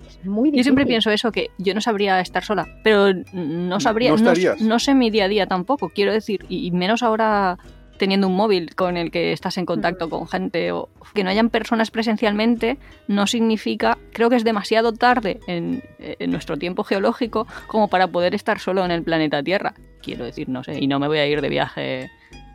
[0.08, 0.58] Es muy difícil.
[0.58, 4.32] Yo siempre pienso eso, que yo no sabría estar sola, pero no sabría, No no,
[4.32, 4.60] estarías.
[4.62, 7.58] no sé mi día a día tampoco, quiero decir, y menos ahora
[8.00, 11.50] teniendo un móvil con el que estás en contacto con gente o que no hayan
[11.50, 12.78] personas presencialmente
[13.08, 18.34] no significa, creo que es demasiado tarde en, en nuestro tiempo geológico como para poder
[18.34, 19.76] estar solo en el planeta Tierra.
[20.02, 22.10] Quiero decir, no sé, y no me voy a ir de viaje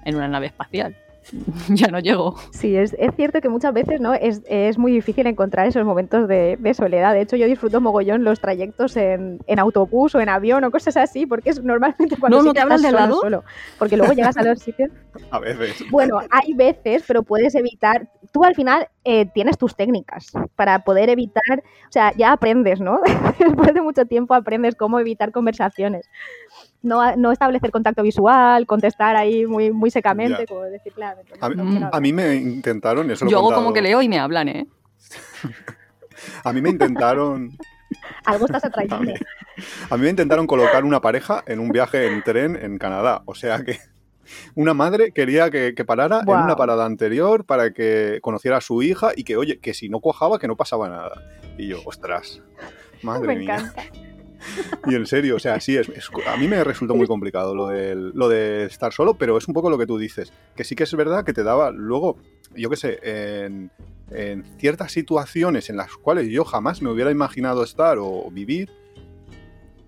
[0.05, 0.97] en una nave espacial.
[1.68, 2.37] ya no llego.
[2.53, 4.14] Sí, es, es cierto que muchas veces ¿no?
[4.14, 7.14] es, es muy difícil encontrar esos momentos de, de soledad.
[7.14, 10.97] De hecho, yo disfruto mogollón los trayectos en, en autobús o en avión o cosas
[10.97, 13.20] así, porque es normalmente cuando No, sí ¿no te hablan estás de lado?
[13.20, 13.45] solo.
[13.79, 14.91] Porque luego llegas a los sitios.
[15.31, 15.85] A veces.
[15.91, 18.09] Bueno, hay veces, pero puedes evitar.
[18.33, 21.63] Tú al final eh, tienes tus técnicas para poder evitar.
[21.89, 23.01] O sea, ya aprendes, ¿no?
[23.39, 26.09] Después de mucho tiempo aprendes cómo evitar conversaciones.
[26.83, 30.47] No, no establecer contacto visual, contestar ahí muy, muy secamente, Ya.
[30.47, 31.21] como decir, claro.
[31.41, 34.09] A mí, no a mí me intentaron, eso lo Yo hago como que leo y
[34.09, 34.67] me hablan, ¿eh?
[36.45, 37.51] A mí me intentaron.
[38.25, 39.01] Algo estás A atrayendo.
[39.01, 39.15] mí,
[39.91, 43.23] a mí me intentaron colocar una pareja en un viaje en tren en Canadá.
[43.27, 43.79] O sea que
[44.55, 48.82] una madre quería que, que parara en una parada anterior para que conociera a su
[48.82, 51.22] hija y que, oye, que si no cuajaba, que no pasaba nada.
[51.59, 52.41] Y yo, ostras,
[53.03, 53.55] madre Me mía.
[53.57, 53.82] encanta.
[54.87, 57.68] Y en serio, o sea, sí, es, es- a mí me resultó muy complicado lo,
[57.68, 60.74] del- lo de estar solo, pero es un poco lo que tú dices, que sí
[60.76, 62.18] que es verdad que te daba luego,
[62.55, 63.70] yo qué sé, en,
[64.11, 68.70] en ciertas situaciones en las cuales yo jamás me hubiera imaginado estar o vivir,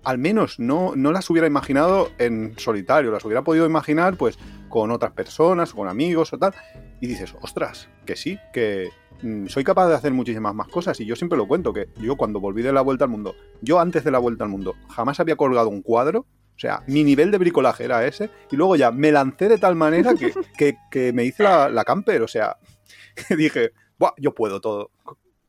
[0.03, 4.37] al menos no, no las hubiera imaginado en solitario, las hubiera podido imaginar pues
[4.69, 6.53] con otras personas, con amigos o tal,
[7.01, 8.89] y dices, ostras, que sí, que
[9.21, 12.15] mm, soy capaz de hacer muchísimas más cosas, y yo siempre lo cuento, que yo
[12.15, 15.19] cuando volví de la vuelta al mundo, yo antes de la vuelta al mundo jamás
[15.19, 18.91] había colgado un cuadro, o sea, mi nivel de bricolaje era ese, y luego ya
[18.91, 22.57] me lancé de tal manera que, que- que me hice la, camper, o sea,
[23.37, 24.91] dije, Buah, yo puedo todo.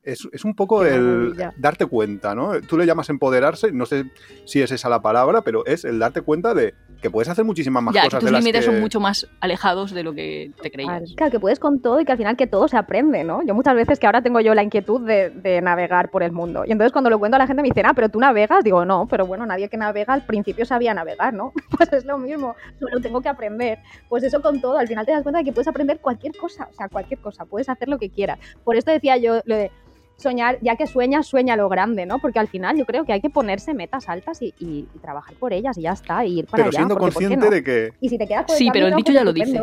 [0.09, 1.55] Es, es un poco Qué el maravilla.
[1.59, 2.61] darte cuenta, ¿no?
[2.63, 4.05] Tú le llamas empoderarse, no sé
[4.47, 7.83] si es esa la palabra, pero es el darte cuenta de que puedes hacer muchísimas
[7.83, 8.73] más ya, que cosas tus de las límites que...
[8.73, 11.13] son mucho más alejados de lo que te creías.
[11.17, 13.43] Claro, que puedes con todo y que al final que todo se aprende, ¿no?
[13.47, 16.65] Yo muchas veces que ahora tengo yo la inquietud de, de navegar por el mundo.
[16.67, 18.65] Y entonces cuando lo cuento a la gente me dicen, ah, pero tú navegas.
[18.65, 21.53] Digo, no, pero bueno, nadie que navega al principio sabía navegar, ¿no?
[21.77, 23.79] Pues es lo mismo, solo tengo que aprender.
[24.09, 26.69] Pues eso con todo, al final te das cuenta de que puedes aprender cualquier cosa,
[26.71, 28.39] o sea, cualquier cosa, puedes hacer lo que quieras.
[28.65, 29.71] Por esto decía yo lo de
[30.23, 32.19] soñar, ya que sueñas, sueña lo grande, ¿no?
[32.19, 35.35] Porque al final yo creo que hay que ponerse metas altas y, y- y trabajar
[35.37, 36.79] por ellas y ya está, y ir para Pero allá.
[36.79, 37.53] siendo porque ¿por qué consciente no?
[37.55, 37.93] de que...
[38.01, 39.62] Y si te quedas por Sí, pero el dicho ya lo dice.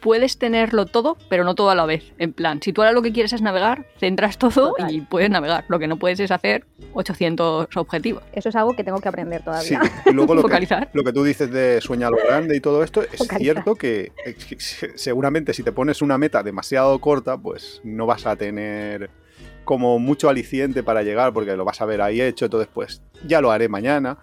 [0.00, 2.14] Puedes tenerlo todo, pero no todo a la vez.
[2.16, 4.90] En plan, si tú ahora lo que quieres es navegar, centras todo Total.
[4.90, 5.66] y puedes navegar.
[5.68, 6.64] Lo que no puedes es hacer
[6.94, 8.22] 800 objetivos.
[8.32, 9.82] Eso es algo que tengo que aprender Sí, todavía.
[10.06, 10.88] y luego lo que, Focalizar.
[10.94, 13.40] lo que tú dices de sueñar lo grande y todo esto, es Focalizar.
[13.40, 18.24] cierto que eh, se- seguramente si te pones una meta demasiado corta, pues no vas
[18.24, 19.10] a tener
[19.70, 23.40] como mucho aliciente para llegar porque lo vas a ver ahí hecho, entonces pues ya
[23.40, 24.18] lo haré mañana.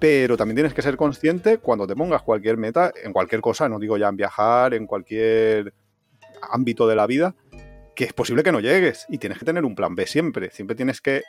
[0.00, 3.78] Pero también tienes que ser consciente cuando te pongas cualquier meta, en cualquier cosa, no
[3.78, 5.72] digo ya en viajar, en cualquier
[6.50, 7.36] ámbito de la vida,
[7.94, 10.50] que es posible que no llegues y tienes que tener un plan B siempre.
[10.50, 11.22] Siempre tienes que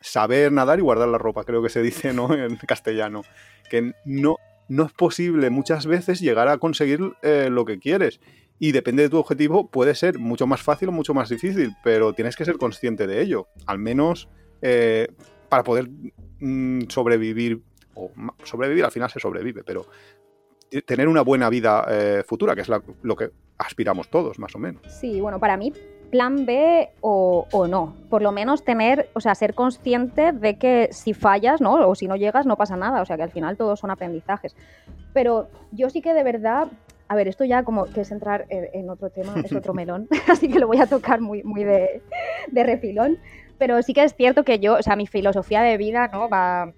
[0.00, 2.34] saber nadar y guardar la ropa, creo que se dice ¿no?
[2.34, 3.22] en castellano.
[3.70, 4.34] Que no,
[4.66, 8.18] no es posible muchas veces llegar a conseguir eh, lo que quieres.
[8.60, 12.12] Y depende de tu objetivo, puede ser mucho más fácil o mucho más difícil, pero
[12.12, 13.48] tienes que ser consciente de ello.
[13.66, 14.28] Al menos
[14.60, 15.08] eh,
[15.48, 15.88] para poder
[16.40, 17.62] mm, sobrevivir,
[17.94, 18.12] o
[18.44, 19.86] sobrevivir al final se sobrevive, pero
[20.84, 24.82] tener una buena vida eh, futura, que es lo que aspiramos todos, más o menos.
[24.88, 25.72] Sí, bueno, para mí
[26.10, 27.94] plan B o, o no.
[28.10, 31.88] Por lo menos tener, o sea, ser consciente de que si fallas, ¿no?
[31.88, 33.00] O si no llegas, no pasa nada.
[33.00, 34.54] O sea, que al final todos son aprendizajes.
[35.14, 36.68] Pero yo sí que de verdad,
[37.10, 40.06] a ver, esto ya como que es entrar en, en otro tema, es otro melón,
[40.28, 42.02] así que lo voy a tocar muy, muy de,
[42.52, 43.18] de refilón.
[43.58, 46.28] Pero sí que es cierto que yo, o sea, mi filosofía de vida, ¿no?
[46.28, 46.72] Va,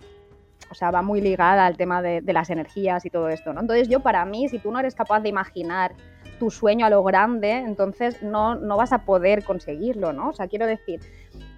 [0.70, 3.61] o sea, va muy ligada al tema de, de las energías y todo esto, ¿no?
[3.61, 5.93] Entonces yo para mí, si tú no eres capaz de imaginar
[6.39, 10.30] tu sueño a lo grande, entonces no, no vas a poder conseguirlo, ¿no?
[10.30, 11.01] O sea, quiero decir,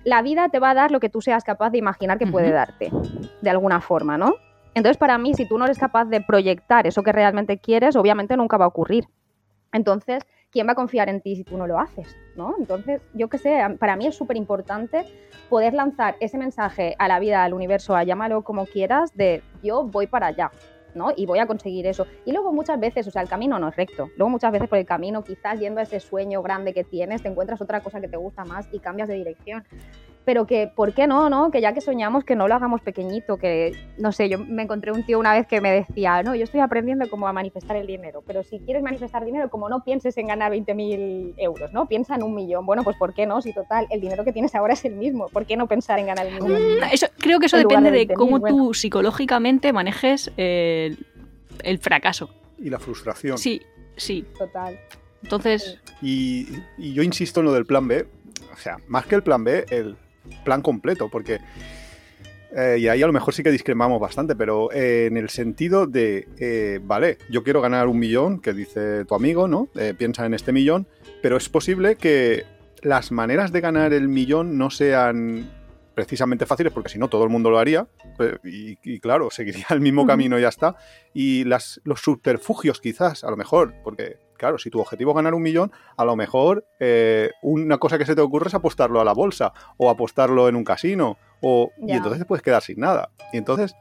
[0.03, 2.51] la vida te va a dar lo que tú seas capaz de imaginar que puede
[2.51, 2.91] darte,
[3.41, 4.35] de alguna forma, ¿no?
[4.75, 8.37] Entonces, para mí, si tú no eres capaz de proyectar eso que realmente quieres, obviamente
[8.37, 9.07] nunca va a ocurrir.
[9.72, 12.16] Entonces, ¿quién va a confiar en ti si tú no lo haces?
[12.37, 12.55] ¿no?
[12.59, 15.05] Entonces, yo qué sé, para mí es súper importante
[15.49, 19.85] poder lanzar ese mensaje a la vida, al universo, a llámalo como quieras, de yo
[19.85, 20.51] voy para allá.
[20.95, 21.12] ¿no?
[21.16, 22.07] Y voy a conseguir eso.
[22.25, 24.11] Y luego muchas veces, o sea, el camino no es recto.
[24.16, 27.29] Luego muchas veces por el camino, quizás yendo a ese sueño grande que tienes, te
[27.29, 29.64] encuentras otra cosa que te gusta más y cambias de dirección.
[30.25, 31.51] Pero que, ¿por qué no, no?
[31.51, 34.91] Que ya que soñamos, que no lo hagamos pequeñito, que, no sé, yo me encontré
[34.91, 37.87] un tío una vez que me decía, no, yo estoy aprendiendo cómo a manifestar el
[37.87, 41.87] dinero, pero si quieres manifestar dinero, como no pienses en ganar 20.000 euros, ¿no?
[41.87, 42.64] Piensa en un millón.
[42.64, 43.43] Bueno, pues ¿por qué no?
[43.43, 46.07] Si total, el dinero que tienes ahora es el mismo, ¿por qué no pensar en
[46.07, 46.53] ganar el millón?
[46.53, 48.57] Mm, Eso, creo que eso depende de de 20.000, cómo bueno.
[48.57, 51.07] tú psicológicamente manejes el,
[51.62, 52.31] el fracaso.
[52.59, 53.37] Y la frustración.
[53.37, 53.61] Sí,
[53.97, 54.25] sí.
[54.39, 54.79] Total.
[55.22, 56.49] Entonces, Y,
[56.79, 58.07] y yo insisto en lo del plan B,
[58.53, 59.97] o sea, más que el plan B, el
[60.45, 61.41] plan completo, porque,
[62.57, 65.87] eh, y ahí a lo mejor sí que discrepamos bastante, pero eh, en el sentido
[65.87, 69.68] de, eh, vale, yo quiero ganar un millón, que dice tu amigo, ¿no?
[69.99, 70.87] Piensa en este millón,
[71.22, 72.45] pero es posible que
[72.83, 75.49] las maneras de ganar el millón no sean
[75.95, 77.86] precisamente fáciles, porque si no todo el mundo lo haría,
[78.45, 80.76] y, y claro, seguiría el mismo camino y ya está.
[81.12, 85.32] Y las, los subterfugios quizás, a lo mejor, porque claro, si tu objetivo es ganar
[85.34, 89.05] un millón, a lo mejor eh, una cosa que se te ocurre es apostarlo a
[89.05, 93.11] la bolsa o apostarlo en un casino, o, y entonces te puedes quedar sin nada.
[93.32, 93.74] Y entonces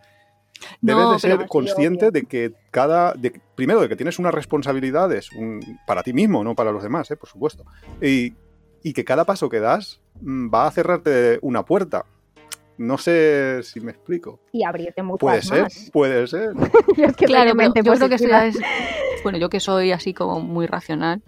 [0.79, 2.11] debes No, de ser consciente obvio.
[2.11, 6.55] de que cada, de, primero de que tienes unas responsabilidades un- para ti mismo, no
[6.55, 7.65] para los demás, eh, por supuesto.
[8.01, 8.33] Y,
[8.83, 12.05] y que cada paso que das mm, va a cerrarte una puerta.
[12.77, 14.39] No sé si me explico.
[14.51, 15.89] Y abrirte muchas Puede ser, más.
[15.93, 16.51] puede ser.
[16.97, 17.81] Yo es que Claro, yo creo que
[19.23, 21.21] bueno, yo que soy así como muy racional,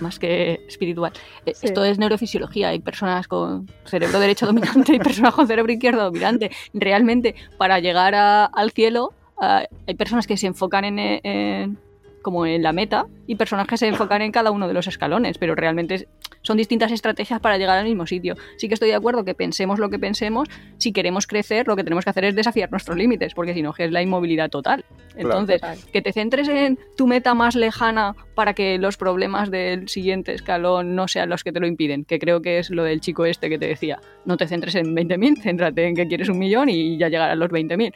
[0.00, 1.12] más que espiritual.
[1.46, 1.66] eh, Sí.
[1.66, 2.68] Esto es neurofisiología.
[2.68, 6.50] Hay personas con cerebro derecho dominante y personas con cerebro izquierdo dominante.
[6.74, 11.78] Realmente, para llegar a- al cielo, ah, hay personas que se enfocan en, eh, en-
[12.22, 15.38] como en la meta y personas que se enfocan en cada uno de los escalones,
[15.38, 16.06] pero realmente es-
[16.42, 18.36] son distintas estrategias para llegar al mismo sitio.
[18.56, 21.84] Sí que estoy de acuerdo que pensemos lo que pensemos, si queremos crecer, lo que
[21.84, 24.84] tenemos que hacer es desafiar nuestros límites, porque si no, que es la inmovilidad total.
[25.16, 25.78] Entonces, Total.
[25.92, 30.94] que te centres en tu meta más lejana para que los problemas del siguiente escalón
[30.94, 33.48] no sean los que te lo impiden, que creo que es lo del chico este
[33.48, 34.00] que te decía.
[34.24, 37.50] No te centres en 20.000, céntrate en que quieres un millón y ya llegarán los
[37.50, 37.92] 20.000.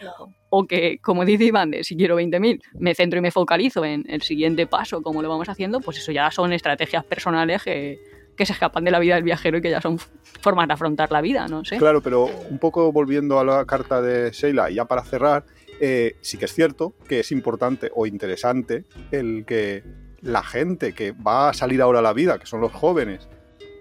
[0.50, 4.04] O que, como dice Iván, de si quiero 20.000, me centro y me focalizo en
[4.08, 7.98] el siguiente paso, como lo vamos haciendo, pues eso ya son estrategias personales que,
[8.36, 9.98] que se escapan de la vida del viajero y que ya son
[10.40, 11.78] formas de afrontar la vida, no sé.
[11.78, 15.44] Claro, pero un poco volviendo a la carta de Sheila, ya para cerrar,
[15.80, 19.82] eh, sí que es cierto que es importante o interesante el que
[20.20, 23.28] la gente que va a salir ahora a la vida, que son los jóvenes,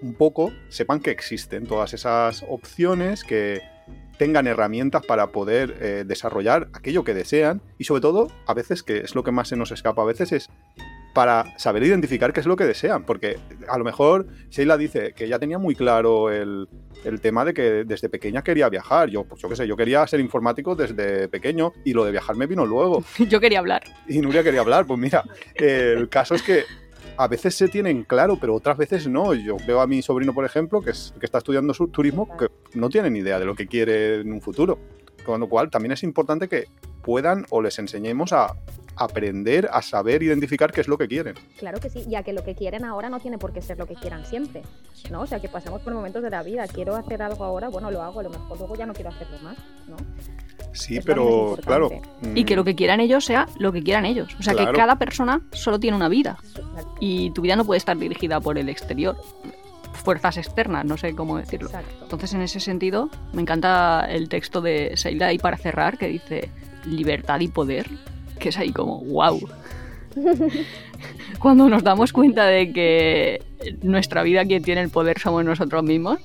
[0.02, 3.62] un poco sepan que existen todas esas opciones, que
[4.18, 8.98] tengan herramientas para poder eh, desarrollar aquello que desean y sobre todo, a veces, que
[8.98, 10.50] es lo que más se nos escapa, a veces es
[11.14, 13.38] para saber identificar qué es lo que desean, porque
[13.68, 16.68] a lo mejor Sheila dice que ya tenía muy claro el,
[17.04, 19.10] el tema de que desde pequeña quería viajar.
[19.10, 22.36] Yo, pues yo qué sé, yo quería ser informático desde pequeño y lo de viajar
[22.36, 23.04] me vino luego.
[23.30, 23.84] Yo quería hablar.
[24.08, 24.86] Y Nuria quería hablar.
[24.86, 25.24] Pues mira,
[25.56, 26.64] el caso es que
[27.18, 29.34] a veces se tienen claro, pero otras veces no.
[29.34, 32.48] Yo veo a mi sobrino, por ejemplo, que, es, que está estudiando su turismo, que
[32.74, 34.80] no tiene ni idea de lo que quiere en un futuro.
[35.26, 36.66] Con lo cual, también es importante que
[37.04, 38.56] puedan o les enseñemos a
[38.96, 41.36] aprender a saber identificar qué es lo que quieren.
[41.58, 43.86] Claro que sí, ya que lo que quieren ahora no tiene por qué ser lo
[43.88, 44.62] que quieran siempre,
[45.10, 45.22] ¿no?
[45.22, 48.02] O sea, que pasamos por momentos de la vida, quiero hacer algo ahora, bueno, lo
[48.02, 49.98] hago, a lo mejor luego ya no quiero hacerlo más, ¿no?
[50.74, 51.90] Sí, Eso pero claro.
[52.34, 54.36] Y que lo mm, que quieran ellos sea lo que quieran ellos.
[54.40, 54.72] O sea, Claro.
[54.72, 56.38] que cada persona solo tiene una vida.
[56.44, 56.96] Exacto.
[57.00, 59.18] y tu vida no puede estar dirigida por el exterior,
[59.94, 61.68] fuerzas externas, no sé cómo decirlo.
[61.68, 61.96] Exacto.
[62.04, 66.50] Entonces, en ese sentido, me encanta el texto de Seila ahí para cerrar, que dice
[66.86, 67.88] libertad y poder,
[68.42, 69.40] que es ahí como, wow.
[71.40, 73.42] Cuando nos damos cuenta de que
[73.82, 76.20] nuestra vida quien tiene el poder somos nosotros mismos,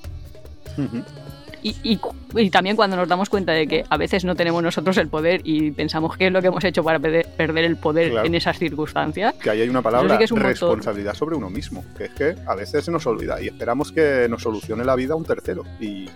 [1.63, 1.99] y, y
[2.35, 5.41] y también cuando nos damos cuenta de que a veces no tenemos nosotros el poder
[5.43, 7.25] y pensamos qué es lo que hemos hecho para perder,
[7.63, 8.27] el poder Claro.
[8.27, 10.51] en esas circunstancias, que ahí hay una palabra, sí que es un motor.
[10.51, 14.27] responsabilidad sobre uno mismo, que es que a veces se nos olvida y esperamos que
[14.29, 15.63] nos solucione la vida un tercero.
[15.79, 16.09] Y,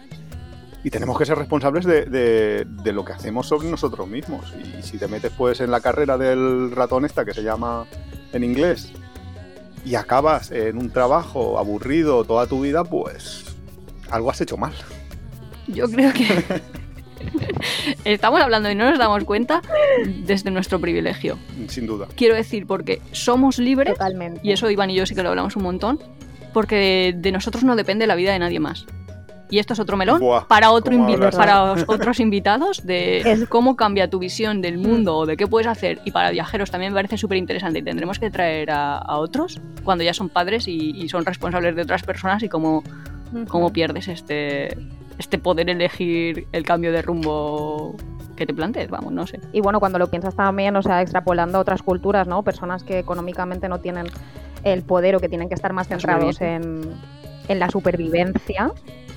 [0.83, 4.53] y tenemos que ser responsables de, de- de lo que hacemos sobre nosotros mismos.
[4.79, 7.85] Y si te metes pues en la carrera del ratón esta que se llama
[8.33, 8.91] en inglés
[9.85, 13.45] y acabas en un trabajo aburrido toda tu vida, pues
[14.09, 14.73] algo has hecho mal.
[15.67, 16.27] Yo creo que
[18.05, 19.61] estamos hablando y no nos damos cuenta
[20.25, 21.37] desde nuestro privilegio.
[21.67, 22.07] Sin duda.
[22.15, 24.41] Quiero decir, porque somos libres, Totalmente.
[24.43, 25.99] y eso Iván y yo sí que lo hablamos un montón,
[26.53, 28.85] porque de nosotros no depende la vida de nadie más.
[29.51, 33.47] Y esto es otro melón Buah, para, otro invi- para os- otros invitados de Es-
[33.47, 35.99] cómo cambia tu visión del mundo o de qué puedes hacer.
[36.05, 39.59] Y para viajeros también me parece súper interesante y tendremos que traer a, a otros
[39.83, 42.81] cuando ya son padres y, y son responsables de otras personas y cómo,
[43.49, 44.75] cómo pierdes este,
[45.19, 47.95] este poder elegir el cambio de rumbo
[48.37, 49.39] que te plantees, vamos, no sé.
[49.51, 52.41] Y bueno, cuando lo piensas también, o sea, extrapolando a otras culturas, ¿no?
[52.41, 54.07] Personas que económicamente no tienen
[54.63, 56.81] el poder o que tienen que estar más centrados en,
[57.47, 58.71] en la supervivencia.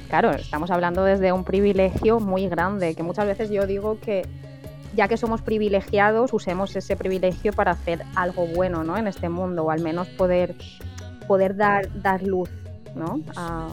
[0.09, 4.27] Claro, estamos hablando desde un privilegio muy grande, que muchas veces yo digo que
[4.95, 8.97] ya que somos privilegiados, usemos ese privilegio para hacer algo bueno, ¿no?
[8.97, 10.55] En este mundo, o al menos poder,
[11.27, 12.49] poder dar, dar luz,
[12.95, 13.21] ¿no?
[13.35, 13.69] A,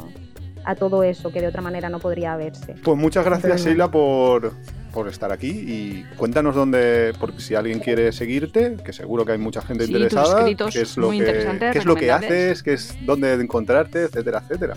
[0.63, 2.75] a todo eso que de otra manera no podría verse.
[2.83, 3.63] Pues muchas gracias.
[3.63, 4.53] Sheila, por,
[4.93, 9.37] por estar aquí y cuéntanos dónde, porque si alguien quiere seguirte, que seguro que hay
[9.37, 12.95] mucha gente Sí, interesada, qué es lo que, qué es lo que haces, qué es
[13.05, 14.75] dónde encontrarte, etcétera, etcétera.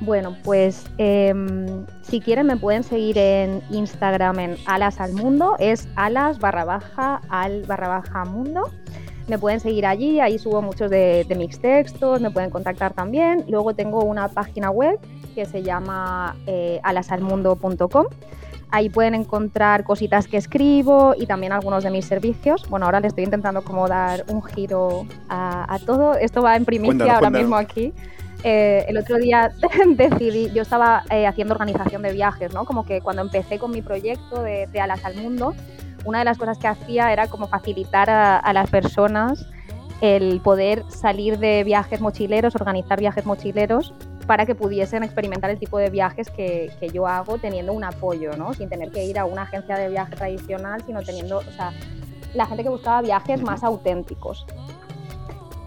[0.00, 5.88] Bueno, pues em, si quieren me pueden seguir en Instagram en alas al mundo, es
[5.96, 8.70] alas barra baja al barra baja mundo.
[9.26, 13.44] Me pueden seguir allí, ahí subo muchos de, de mis textos, me pueden contactar también.
[13.48, 14.98] Luego tengo una página web
[15.34, 18.06] que se llama eh, alasalmundo.com.
[18.70, 22.68] Ahí pueden encontrar cositas que escribo y también algunos de mis servicios.
[22.68, 26.14] Bueno, ahora le estoy intentando como dar un giro a, a todo.
[26.14, 27.44] Esto va en primicia Cuéntanos, ahora cuéntanos.
[27.44, 27.94] mismo aquí.
[28.44, 29.50] Eh, el otro día
[29.96, 32.64] decidí, yo estaba eh, haciendo organización de viajes, ¿no?
[32.64, 35.54] Como que cuando empecé con mi proyecto de, de Alas al Mundo,
[36.04, 39.46] una de las cosas que hacía era como facilitar a, a las personas
[40.00, 43.92] el poder salir de viajes mochileros, organizar viajes mochileros
[44.28, 48.36] para que pudiesen experimentar el tipo de viajes que, que, yo hago teniendo un apoyo,
[48.36, 48.52] ¿no?
[48.52, 51.72] Sin tener que ir a una agencia de viaje tradicional, sino teniendo, o sea,
[52.34, 54.44] la gente que buscaba viajes más auténticos.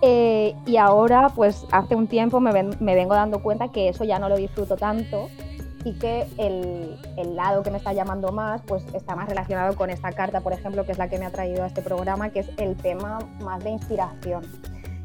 [0.04, 4.20] Eh, y ahora, pues hace un tiempo me, me, vengo dando cuenta que eso ya
[4.20, 5.28] no lo disfruto tanto
[5.84, 9.90] y que el, el, lado que me está llamando más, pues está más relacionado con
[9.90, 12.42] esta carta, por ejemplo, que es la que me ha traído a este programa, que
[12.42, 14.44] es el tema más de inspiración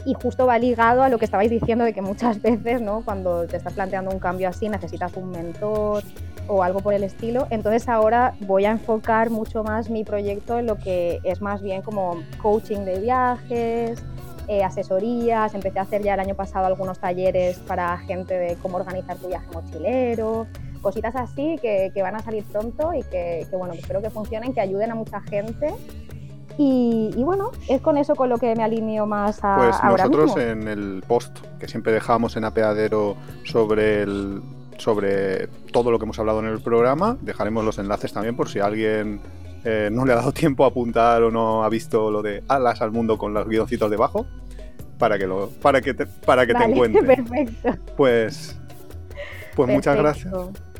[0.07, 3.03] y justo va ligado a lo que estabais diciendo de que muchas veces, ¿no?
[3.05, 6.05] Cuando te estás planteando un cambio así, necesitas un mentor
[6.47, 7.49] o algo por el estilo.
[7.51, 11.83] Entonces ahora voy a enfocar mucho más mi proyecto en lo que es más bien
[11.83, 14.01] como coaching de viajes,
[14.47, 15.53] eh, asesorías.
[15.55, 19.27] Empecé a hacer ya el año pasado algunos talleres para gente de cómo organizar tu
[19.27, 20.47] viaje mochilero,
[20.83, 24.55] cositas así que, que van a salir pronto y que, que, bueno, espero que funcionen,
[24.55, 25.75] que ayuden a mucha gente
[26.59, 30.51] y, bueno, es con eso con lo que me alineo más a Pues nosotros mismo.
[30.51, 34.43] en el post que siempre dejamos en apeadero sobre el
[34.79, 38.59] sobre todo lo que hemos hablado en el programa, dejaremos los enlaces también por si
[38.61, 39.21] alguien
[39.65, 42.83] eh, no le ha dado tiempo a apuntar o no ha visto lo de alas
[42.83, 44.27] al mundo con los guioncitos debajo
[44.99, 47.17] para que lo para que te, para que vale, te encuentre.
[47.17, 47.75] Perfecto.
[47.97, 48.59] Pues
[49.55, 50.33] pues muchas gracias.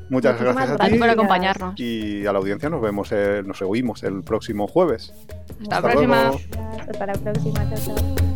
[0.09, 1.81] Muchas Muchísimas gracias a Gracias ti por acompañarnos.
[1.81, 5.13] y a la audiencia nos vemos, eh, nos oímos el próximo jueves.
[5.63, 6.23] Hasta la próxima.
[6.23, 6.41] luego.
[6.89, 7.75] Hasta la próxima.
[7.75, 8.36] Chao, chao.